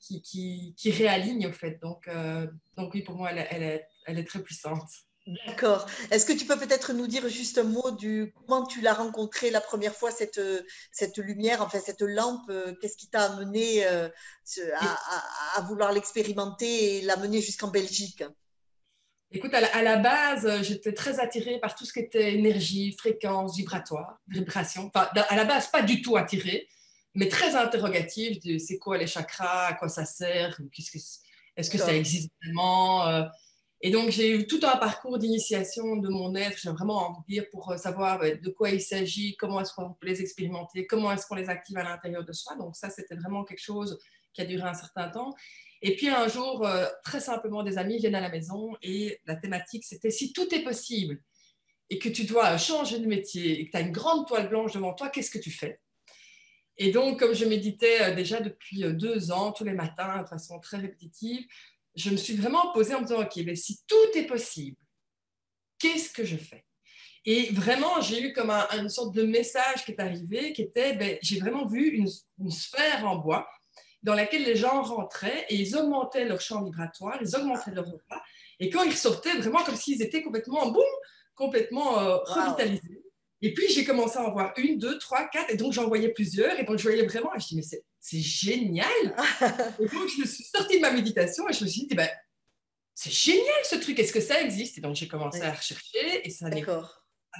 qui, 0.00 0.22
qui, 0.22 0.74
qui, 0.76 0.90
réalignent 0.90 1.46
au 1.46 1.52
fait. 1.52 1.78
Donc, 1.82 2.08
euh, 2.08 2.46
donc 2.76 2.94
oui, 2.94 3.02
pour 3.02 3.16
moi, 3.16 3.30
elle, 3.30 3.46
elle, 3.50 3.62
est, 3.62 3.88
elle 4.06 4.18
est 4.18 4.24
très 4.24 4.42
puissante. 4.42 4.88
D'accord. 5.46 5.86
Est-ce 6.10 6.24
que 6.24 6.32
tu 6.32 6.46
peux 6.46 6.58
peut-être 6.58 6.92
nous 6.92 7.06
dire 7.06 7.28
juste 7.28 7.58
un 7.58 7.64
mot 7.64 7.90
du 7.90 8.32
comment 8.34 8.66
tu 8.66 8.80
l'as 8.80 8.94
rencontrée 8.94 9.50
la 9.50 9.60
première 9.60 9.94
fois, 9.94 10.10
cette, 10.10 10.40
cette 10.92 11.18
lumière, 11.18 11.62
enfin 11.62 11.78
cette 11.78 12.00
lampe 12.00 12.48
euh, 12.48 12.74
Qu'est-ce 12.80 12.96
qui 12.96 13.08
t'a 13.08 13.24
amené 13.32 13.86
euh, 13.86 14.08
à, 15.56 15.60
vouloir 15.62 15.92
l'expérimenter 15.92 16.96
et 16.96 17.02
l'amener 17.02 17.40
jusqu'en 17.42 17.68
Belgique? 17.68 18.24
Écoute, 19.30 19.54
à 19.54 19.82
la, 19.82 19.96
base, 19.96 20.62
j'étais 20.62 20.92
très 20.92 21.20
attirée 21.20 21.60
par 21.60 21.76
tout 21.76 21.84
ce 21.84 21.92
qui 21.92 22.00
était 22.00 22.34
énergie, 22.34 22.96
fréquence, 22.98 23.56
vibratoire, 23.56 24.18
vibration. 24.26 24.90
Enfin, 24.92 25.08
à 25.14 25.36
la 25.36 25.44
base, 25.44 25.68
pas 25.68 25.82
du 25.82 26.02
tout 26.02 26.16
attirée, 26.16 26.66
mais 27.14 27.28
très 27.28 27.54
interrogative 27.54 28.42
de 28.42 28.58
c'est 28.58 28.78
quoi 28.78 28.98
les 28.98 29.06
chakras, 29.06 29.66
à 29.66 29.74
quoi 29.74 29.88
ça 29.88 30.04
sert, 30.04 30.60
est-ce 31.56 31.70
que 31.70 31.78
ça 31.78 31.94
existe 31.94 32.32
vraiment 32.42 33.06
euh, 33.06 33.22
et 33.82 33.90
donc, 33.90 34.10
j'ai 34.10 34.36
eu 34.36 34.46
tout 34.46 34.60
un 34.62 34.76
parcours 34.76 35.18
d'initiation 35.18 35.96
de 35.96 36.08
mon 36.10 36.34
être, 36.34 36.58
j'ai 36.58 36.68
vraiment 36.70 37.08
envie 37.08 37.20
de 37.20 37.26
dire, 37.26 37.50
pour 37.50 37.70
euh, 37.70 37.78
savoir 37.78 38.20
euh, 38.22 38.34
de 38.34 38.50
quoi 38.50 38.70
il 38.70 38.80
s'agit, 38.80 39.36
comment 39.36 39.60
est-ce 39.60 39.72
qu'on 39.72 39.94
peut 39.94 40.06
les 40.06 40.20
expérimenter, 40.20 40.86
comment 40.86 41.10
est-ce 41.12 41.26
qu'on 41.26 41.36
les 41.36 41.48
active 41.48 41.78
à 41.78 41.84
l'intérieur 41.84 42.22
de 42.22 42.32
soi. 42.32 42.56
Donc, 42.56 42.76
ça, 42.76 42.90
c'était 42.90 43.14
vraiment 43.14 43.42
quelque 43.42 43.62
chose 43.62 43.98
qui 44.34 44.42
a 44.42 44.44
duré 44.44 44.68
un 44.68 44.74
certain 44.74 45.08
temps. 45.08 45.34
Et 45.80 45.96
puis, 45.96 46.08
un 46.08 46.28
jour, 46.28 46.66
euh, 46.66 46.86
très 47.04 47.20
simplement, 47.20 47.62
des 47.62 47.78
amis 47.78 47.96
viennent 47.96 48.14
à 48.14 48.20
la 48.20 48.28
maison 48.28 48.76
et 48.82 49.18
la 49.24 49.36
thématique, 49.36 49.84
c'était 49.84 50.10
si 50.10 50.34
tout 50.34 50.54
est 50.54 50.62
possible 50.62 51.18
et 51.88 51.98
que 51.98 52.10
tu 52.10 52.24
dois 52.24 52.58
changer 52.58 52.98
de 52.98 53.06
métier 53.06 53.60
et 53.60 53.66
que 53.66 53.70
tu 53.70 53.76
as 53.78 53.80
une 53.80 53.92
grande 53.92 54.26
toile 54.28 54.50
blanche 54.50 54.74
devant 54.74 54.92
toi, 54.92 55.08
qu'est-ce 55.08 55.30
que 55.30 55.38
tu 55.38 55.50
fais? 55.50 55.80
Et 56.76 56.92
donc, 56.92 57.18
comme 57.18 57.34
je 57.34 57.46
méditais 57.46 58.14
déjà 58.14 58.40
depuis 58.40 58.84
deux 58.92 59.32
ans, 59.32 59.52
tous 59.52 59.64
les 59.64 59.72
matins, 59.72 60.22
de 60.22 60.28
façon 60.28 60.60
très 60.60 60.76
répétitive, 60.76 61.46
je 62.00 62.10
me 62.10 62.16
suis 62.16 62.34
vraiment 62.34 62.72
posée 62.72 62.94
en 62.94 63.00
me 63.00 63.06
disant, 63.06 63.20
OK, 63.20 63.36
mais 63.44 63.56
si 63.56 63.80
tout 63.86 64.18
est 64.18 64.26
possible, 64.26 64.76
qu'est-ce 65.78 66.10
que 66.10 66.24
je 66.24 66.36
fais? 66.36 66.64
Et 67.26 67.50
vraiment, 67.52 68.00
j'ai 68.00 68.22
eu 68.22 68.32
comme 68.32 68.50
un, 68.50 68.66
une 68.78 68.88
sorte 68.88 69.14
de 69.14 69.22
message 69.22 69.84
qui 69.84 69.92
est 69.92 70.00
arrivé, 70.00 70.52
qui 70.52 70.62
était, 70.62 70.94
ben, 70.94 71.18
j'ai 71.20 71.38
vraiment 71.38 71.66
vu 71.66 71.88
une, 71.90 72.08
sphère 72.50 73.06
en 73.06 73.16
bois 73.16 73.46
dans 74.02 74.14
laquelle 74.14 74.44
les 74.44 74.56
gens 74.56 74.82
rentraient 74.82 75.44
et 75.50 75.56
ils 75.56 75.76
augmentaient 75.76 76.24
leur 76.24 76.40
champ 76.40 76.64
vibratoire, 76.64 77.18
ils 77.20 77.36
augmentaient 77.36 77.72
leur 77.72 77.84
repas, 77.84 78.22
et 78.58 78.70
quand 78.70 78.82
ils 78.82 78.96
sortaient, 78.96 79.36
vraiment 79.36 79.62
comme 79.62 79.76
s'ils 79.76 80.00
étaient 80.00 80.22
complètement, 80.22 80.70
boum, 80.70 80.82
complètement 81.34 81.98
euh, 81.98 82.16
revitalisés. 82.24 83.02
Et 83.42 83.52
puis, 83.52 83.68
j'ai 83.70 83.84
commencé 83.84 84.18
à 84.18 84.22
en 84.22 84.32
voir 84.32 84.54
une, 84.56 84.78
deux, 84.78 84.98
trois, 84.98 85.28
quatre, 85.28 85.50
et 85.50 85.56
donc 85.56 85.74
j'en 85.74 85.86
voyais 85.86 86.10
plusieurs, 86.10 86.58
et 86.58 86.64
donc 86.64 86.78
je 86.78 86.82
voyais 86.84 87.06
vraiment, 87.06 87.34
et 87.34 87.40
je 87.40 87.48
dis, 87.48 87.56
mais 87.56 87.62
c'est 87.62 87.84
c'est 88.00 88.20
génial. 88.20 88.88
et 89.78 89.86
donc, 89.86 90.08
je 90.08 90.20
me 90.20 90.26
suis 90.26 90.44
sortie 90.44 90.76
de 90.76 90.80
ma 90.80 90.90
méditation 90.90 91.48
et 91.48 91.52
je 91.52 91.64
me 91.64 91.68
suis 91.68 91.86
dit, 91.86 91.94
ben, 91.94 92.08
c'est 92.94 93.12
génial 93.12 93.64
ce 93.64 93.76
truc, 93.76 93.98
est-ce 93.98 94.12
que 94.12 94.20
ça 94.20 94.40
existe? 94.40 94.78
Et 94.78 94.80
donc, 94.80 94.96
j'ai 94.96 95.08
commencé 95.08 95.42
à 95.42 95.52
rechercher 95.52 96.26
et 96.26 96.30
ça 96.30 96.48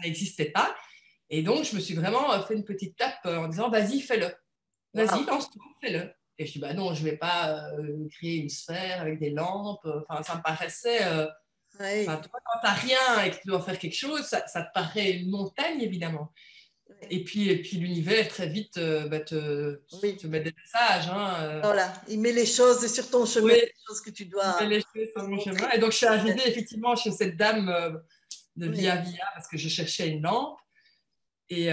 n'existait 0.03 0.51
pas. 0.51 0.75
Et 1.31 1.43
donc, 1.43 1.65
je 1.65 1.75
me 1.77 1.81
suis 1.81 1.95
vraiment 1.95 2.33
euh, 2.33 2.43
fait 2.43 2.55
une 2.55 2.65
petite 2.65 2.97
tape 2.97 3.25
euh, 3.25 3.39
en 3.39 3.49
disant, 3.49 3.71
vas-y, 3.71 4.01
fais-le. 4.01 4.35
Vas-y, 4.93 5.25
lance-toi, 5.25 5.63
fais-le. 5.81 6.13
Et 6.39 6.47
je 6.47 6.53
dis, 6.53 6.59
bah 6.59 6.75
non, 6.75 6.95
je 6.95 7.05
ne 7.05 7.11
vais 7.11 7.17
pas 7.17 7.71
euh, 7.73 8.09
créer 8.11 8.37
une 8.37 8.49
sphère 8.49 9.01
avec 9.03 9.21
des 9.21 9.31
lampes. 9.31 9.87
Enfin, 10.09 10.23
ça 10.23 10.37
me 10.37 10.43
paraissait. 10.43 11.01
toi, 11.79 12.41
quand 12.45 12.61
tu 12.61 12.67
n'as 12.67 12.73
rien 12.73 13.25
et 13.25 13.31
que 13.31 13.37
tu 13.37 13.47
dois 13.47 13.61
faire 13.61 13.79
quelque 13.79 13.97
chose, 13.97 14.23
ça, 14.23 14.47
ça, 14.47 14.63
te 14.63 14.73
paraît 14.73 15.13
une 15.13 15.31
montagne, 15.31 15.81
évidemment. 15.81 16.33
Et 17.09 17.25
puis, 17.25 17.49
et 17.49 17.63
puis 17.63 17.79
l'univers, 17.79 18.29
très 18.29 18.49
vite, 18.49 18.77
euh, 18.77 19.09
bah, 19.09 19.21
te, 19.21 19.81
te, 19.91 20.27
met 20.27 20.41
des 20.41 20.53
messages. 20.53 21.09
Hein, 21.09 21.35
euh. 21.41 21.61
Voilà, 21.63 21.93
il 22.09 22.21
met 22.21 22.33
les 22.33 22.47
choses 22.47 22.87
sur 22.93 23.09
ton 23.09 23.25
chemin, 23.25 23.55
les 23.55 23.73
choses 23.89 24.01
que 24.01 24.11
tu 24.11 24.27
dois. 24.27 24.57
Il 24.61 24.69
met 24.69 24.77
les 24.77 24.83
choses 24.83 25.09
sur 25.17 25.29
mon 25.29 25.39
chemin. 25.39 25.71
Et 25.71 25.79
donc, 25.79 25.93
je 25.93 25.97
suis 25.97 26.07
arrivée 26.07 26.43
effectivement 26.47 26.95
chez 26.97 27.11
cette 27.11 27.37
dame 27.37 27.69
euh, 27.69 27.91
de 28.57 28.69
Via 28.69 28.97
Via 28.97 29.25
parce 29.35 29.49
que 29.49 29.57
je 29.57 29.69
cherchais 29.69 30.09
une 30.09 30.23
lampe. 30.23 30.59
Et, 31.49 31.71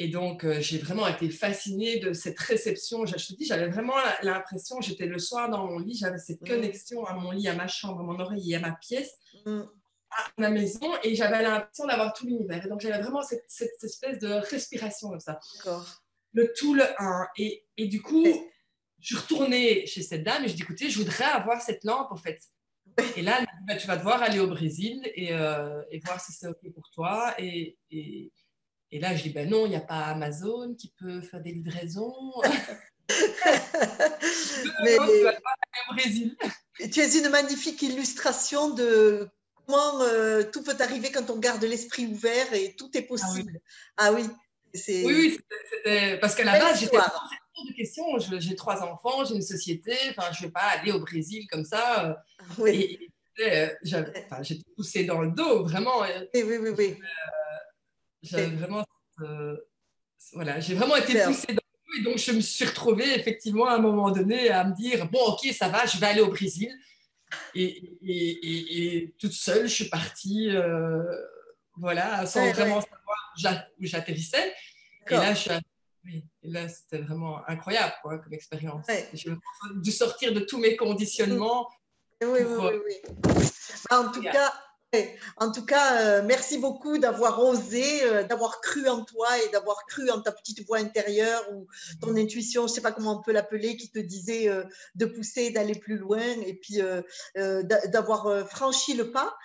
et 0.00 0.08
donc, 0.08 0.44
j'ai 0.58 0.78
vraiment 0.78 1.06
été 1.06 1.30
fascinée 1.30 2.00
de 2.00 2.12
cette 2.12 2.38
réception. 2.40 3.06
Je, 3.06 3.14
te 3.14 3.34
dis, 3.34 3.46
j'avais 3.46 3.68
vraiment 3.68 3.94
l'impression, 4.22 4.80
j'étais 4.80 5.06
le 5.06 5.20
soir 5.20 5.48
dans 5.50 5.66
mon 5.66 5.78
lit, 5.78 5.96
j'avais 5.96 6.18
cette 6.18 6.42
mm. 6.42 6.48
connexion 6.48 7.04
à 7.04 7.14
mon 7.14 7.30
lit, 7.30 7.46
à 7.46 7.54
ma 7.54 7.68
chambre, 7.68 8.00
à 8.00 8.02
mon 8.02 8.18
oreille 8.18 8.52
et 8.52 8.56
à 8.56 8.60
ma 8.60 8.72
pièce. 8.72 9.12
Mm 9.46 9.62
à 10.10 10.30
ma 10.38 10.50
maison 10.50 10.80
et 11.02 11.14
j'avais 11.14 11.42
l'impression 11.42 11.86
d'avoir 11.86 12.12
tout 12.12 12.26
l'univers. 12.26 12.64
Et 12.64 12.68
donc 12.68 12.80
j'avais 12.80 13.00
vraiment 13.00 13.22
cette, 13.22 13.44
cette, 13.48 13.82
espèce 13.82 14.18
de 14.18 14.28
respiration 14.28 15.10
comme 15.10 15.20
ça. 15.20 15.38
Le 16.32 16.52
tout, 16.56 16.74
le 16.74 16.84
un. 16.98 17.26
Et, 17.36 17.64
et 17.76 17.86
du 17.86 18.02
coup, 18.02 18.24
je 19.00 19.06
suis 19.06 19.16
retournée 19.16 19.86
chez 19.86 20.02
cette 20.02 20.24
dame 20.24 20.44
et 20.44 20.48
je 20.48 20.54
dis 20.54 20.62
écoutez, 20.62 20.90
je 20.90 20.98
voudrais 20.98 21.24
avoir 21.24 21.60
cette 21.60 21.84
lampe 21.84 22.10
en 22.10 22.16
fait. 22.16 22.40
Et 23.16 23.22
là, 23.22 23.44
bah, 23.66 23.76
tu 23.76 23.86
vas 23.86 23.96
devoir 23.96 24.22
aller 24.22 24.40
au 24.40 24.48
Brésil 24.48 25.00
et, 25.14 25.32
euh, 25.32 25.82
et 25.90 26.00
voir 26.00 26.20
si 26.20 26.32
c'est 26.32 26.48
OK 26.48 26.58
pour 26.74 26.90
toi. 26.90 27.34
Et, 27.38 27.78
et, 27.90 28.32
et 28.90 28.98
là, 28.98 29.14
je 29.14 29.22
dis 29.22 29.30
ben 29.30 29.48
non, 29.48 29.66
il 29.66 29.70
n'y 29.70 29.76
a 29.76 29.80
pas 29.80 30.06
Amazon 30.06 30.74
qui 30.74 30.92
peut 30.98 31.20
faire 31.20 31.40
des 31.40 31.52
livraisons. 31.52 32.32
Mais... 34.84 34.92
tu 34.92 34.98
vas 34.98 35.06
devoir 35.06 35.54
aller 35.62 35.82
au 35.90 35.94
Brésil. 35.94 36.36
Tu 36.92 37.00
es 37.00 37.18
une 37.18 37.28
magnifique 37.30 37.82
illustration 37.82 38.70
de 38.74 39.28
euh, 39.76 40.44
tout 40.50 40.62
peut 40.62 40.76
arriver 40.80 41.10
quand 41.10 41.30
on 41.30 41.38
garde 41.38 41.62
l'esprit 41.64 42.06
ouvert 42.06 42.52
et 42.54 42.74
tout 42.76 42.90
est 42.96 43.02
possible. 43.02 43.60
Ah 43.96 44.12
oui. 44.12 44.24
Ah 44.24 44.88
oui, 44.90 45.04
oui, 45.04 45.38
c'était 45.70 46.18
parce 46.18 46.34
qu'à 46.34 46.44
la 46.44 46.58
base, 46.58 46.80
j'étais 46.80 46.96
de 46.96 47.74
questions. 47.74 48.04
J'ai 48.18 48.54
trois 48.54 48.82
enfants, 48.82 49.24
j'ai 49.24 49.34
une 49.34 49.42
société. 49.42 49.94
Enfin, 50.10 50.30
je 50.32 50.42
ne 50.42 50.46
vais 50.46 50.52
pas 50.52 50.60
aller 50.60 50.92
au 50.92 51.00
Brésil 51.00 51.46
comme 51.50 51.64
ça. 51.64 52.06
Euh, 52.06 52.14
oui. 52.58 53.10
Et, 53.38 53.44
euh, 53.52 53.68
j'étais 54.42 54.64
poussée 54.76 55.04
dans 55.04 55.20
le 55.20 55.30
dos, 55.30 55.64
vraiment. 55.64 56.00
Oui, 56.34 56.42
oui, 56.42 56.56
oui. 56.58 56.70
oui. 56.76 56.96
J'avais 58.22 58.46
vraiment. 58.46 58.84
voilà, 60.32 60.60
j'ai 60.60 60.74
vraiment 60.74 60.96
été 60.96 61.20
poussée 61.24 61.48
dans 61.48 61.54
le 61.54 61.56
dos. 61.56 61.98
Et 61.98 62.02
donc, 62.02 62.18
je 62.18 62.32
me 62.32 62.40
suis 62.40 62.64
retrouvée 62.64 63.14
effectivement 63.18 63.66
à 63.66 63.74
un 63.74 63.80
moment 63.80 64.10
donné 64.10 64.50
à 64.50 64.64
me 64.64 64.74
dire 64.74 65.08
bon, 65.10 65.24
ok, 65.28 65.52
ça 65.52 65.68
va, 65.68 65.86
je 65.86 65.98
vais 65.98 66.06
aller 66.06 66.20
au 66.20 66.28
Brésil. 66.28 66.70
Et, 67.54 69.14
toute 69.18 69.32
seule, 69.32 69.68
je 69.68 69.74
suis 69.74 69.88
partie, 69.88 70.50
euh, 70.50 71.02
voilà, 71.76 72.26
sans 72.26 72.50
vraiment 72.52 72.80
savoir 72.80 73.70
où 73.78 73.86
j'atterrissais. 73.86 74.54
Et 75.10 75.14
là, 75.14 75.34
je 75.34 75.40
suis 75.40 75.50
Oui, 76.04 76.24
et 76.42 76.50
là, 76.50 76.68
c'était 76.68 76.98
vraiment 76.98 77.40
incroyable 77.48 77.94
quoi, 78.02 78.18
comme 78.18 78.32
expérience. 78.32 78.86
J'ai 79.12 79.30
dû 79.76 79.90
sortir 79.90 80.32
de 80.32 80.40
tous 80.40 80.58
mes 80.58 80.76
conditionnements. 80.76 81.68
Oui, 82.22 82.40
oui, 82.44 82.70
oui, 82.86 83.00
oui. 83.04 83.48
En 83.90 84.10
tout 84.10 84.22
cas, 84.22 84.52
en 85.36 85.52
tout 85.52 85.66
cas, 85.66 86.00
euh, 86.00 86.22
merci 86.24 86.56
beaucoup 86.56 86.98
d'avoir 86.98 87.42
osé, 87.44 88.02
euh, 88.04 88.22
d'avoir 88.24 88.60
cru 88.60 88.88
en 88.88 89.04
toi 89.04 89.28
et 89.38 89.48
d'avoir 89.50 89.84
cru 89.86 90.10
en 90.10 90.20
ta 90.20 90.32
petite 90.32 90.66
voix 90.66 90.78
intérieure 90.78 91.44
ou 91.52 91.66
ton 92.00 92.16
intuition, 92.16 92.62
je 92.62 92.72
ne 92.72 92.74
sais 92.74 92.80
pas 92.80 92.92
comment 92.92 93.18
on 93.18 93.22
peut 93.22 93.32
l'appeler, 93.32 93.76
qui 93.76 93.90
te 93.90 93.98
disait 93.98 94.48
euh, 94.48 94.64
de 94.94 95.04
pousser, 95.04 95.50
d'aller 95.50 95.74
plus 95.74 95.98
loin 95.98 96.22
et 96.46 96.54
puis 96.54 96.80
d'avoir 97.34 98.48
franchi 98.48 98.94
le 98.94 99.10
pas. 99.10 99.36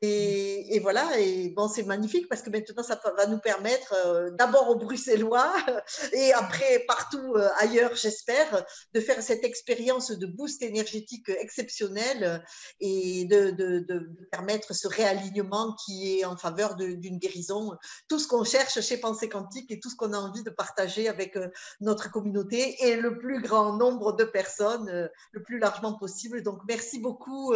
Et, 0.00 0.78
voilà, 0.80 1.18
et 1.18 1.48
bon, 1.48 1.66
c'est 1.66 1.82
magnifique 1.82 2.28
parce 2.28 2.42
que 2.42 2.50
maintenant, 2.50 2.84
ça 2.84 3.00
va 3.16 3.26
nous 3.26 3.40
permettre, 3.40 3.92
euh, 4.06 4.30
d'abord 4.30 4.68
aux 4.68 4.76
Bruxellois 4.76 5.52
et 6.12 6.32
après 6.34 6.84
partout 6.86 7.34
euh, 7.34 7.48
ailleurs, 7.58 7.96
j'espère, 7.96 8.64
de 8.94 9.00
faire 9.00 9.20
cette 9.22 9.42
expérience 9.42 10.12
de 10.12 10.26
boost 10.26 10.62
énergétique 10.62 11.28
exceptionnelle 11.28 12.44
et 12.80 13.24
de, 13.24 13.50
de, 13.50 14.08
permettre 14.30 14.72
ce 14.72 14.86
réalignement 14.86 15.74
qui 15.84 16.20
est 16.20 16.24
en 16.24 16.36
faveur 16.36 16.76
d'une 16.76 17.18
guérison. 17.18 17.72
Tout 18.08 18.20
ce 18.20 18.28
qu'on 18.28 18.44
cherche 18.44 18.80
chez 18.80 18.98
Pensée 18.98 19.28
Quantique 19.28 19.70
et 19.72 19.80
tout 19.80 19.90
ce 19.90 19.96
qu'on 19.96 20.12
a 20.12 20.18
envie 20.18 20.44
de 20.44 20.50
partager 20.50 21.08
avec 21.08 21.36
euh, 21.36 21.48
notre 21.80 22.08
communauté 22.12 22.76
et 22.86 22.94
le 22.94 23.18
plus 23.18 23.42
grand 23.42 23.72
nombre 23.72 24.12
de 24.12 24.22
personnes, 24.22 25.10
le 25.32 25.42
plus 25.42 25.58
largement 25.58 25.94
possible. 25.94 26.42
Donc, 26.44 26.60
merci 26.68 27.00
beaucoup 27.00 27.52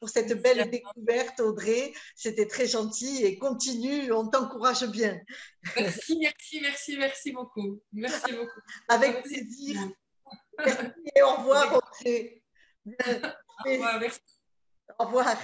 pour 0.00 0.08
cette 0.08 0.42
belle 0.42 0.68
découverte, 0.70 1.40
Audrey. 1.40 1.85
C'était 2.14 2.46
très 2.46 2.66
gentil 2.66 3.24
et 3.24 3.38
continue, 3.38 4.12
on 4.12 4.28
t'encourage 4.28 4.86
bien. 4.86 5.20
Merci, 5.76 6.18
merci, 6.18 6.60
merci, 6.60 6.96
merci 6.96 7.32
beaucoup. 7.32 7.80
Merci 7.92 8.32
beaucoup. 8.32 8.60
Avec 8.88 9.22
plaisir. 9.22 9.80
et 11.14 11.22
au 11.22 11.36
revoir. 11.36 11.74
Au 11.74 11.80
revoir, 13.70 14.00
merci. 14.00 14.20
Au 14.98 15.04
revoir. 15.04 15.36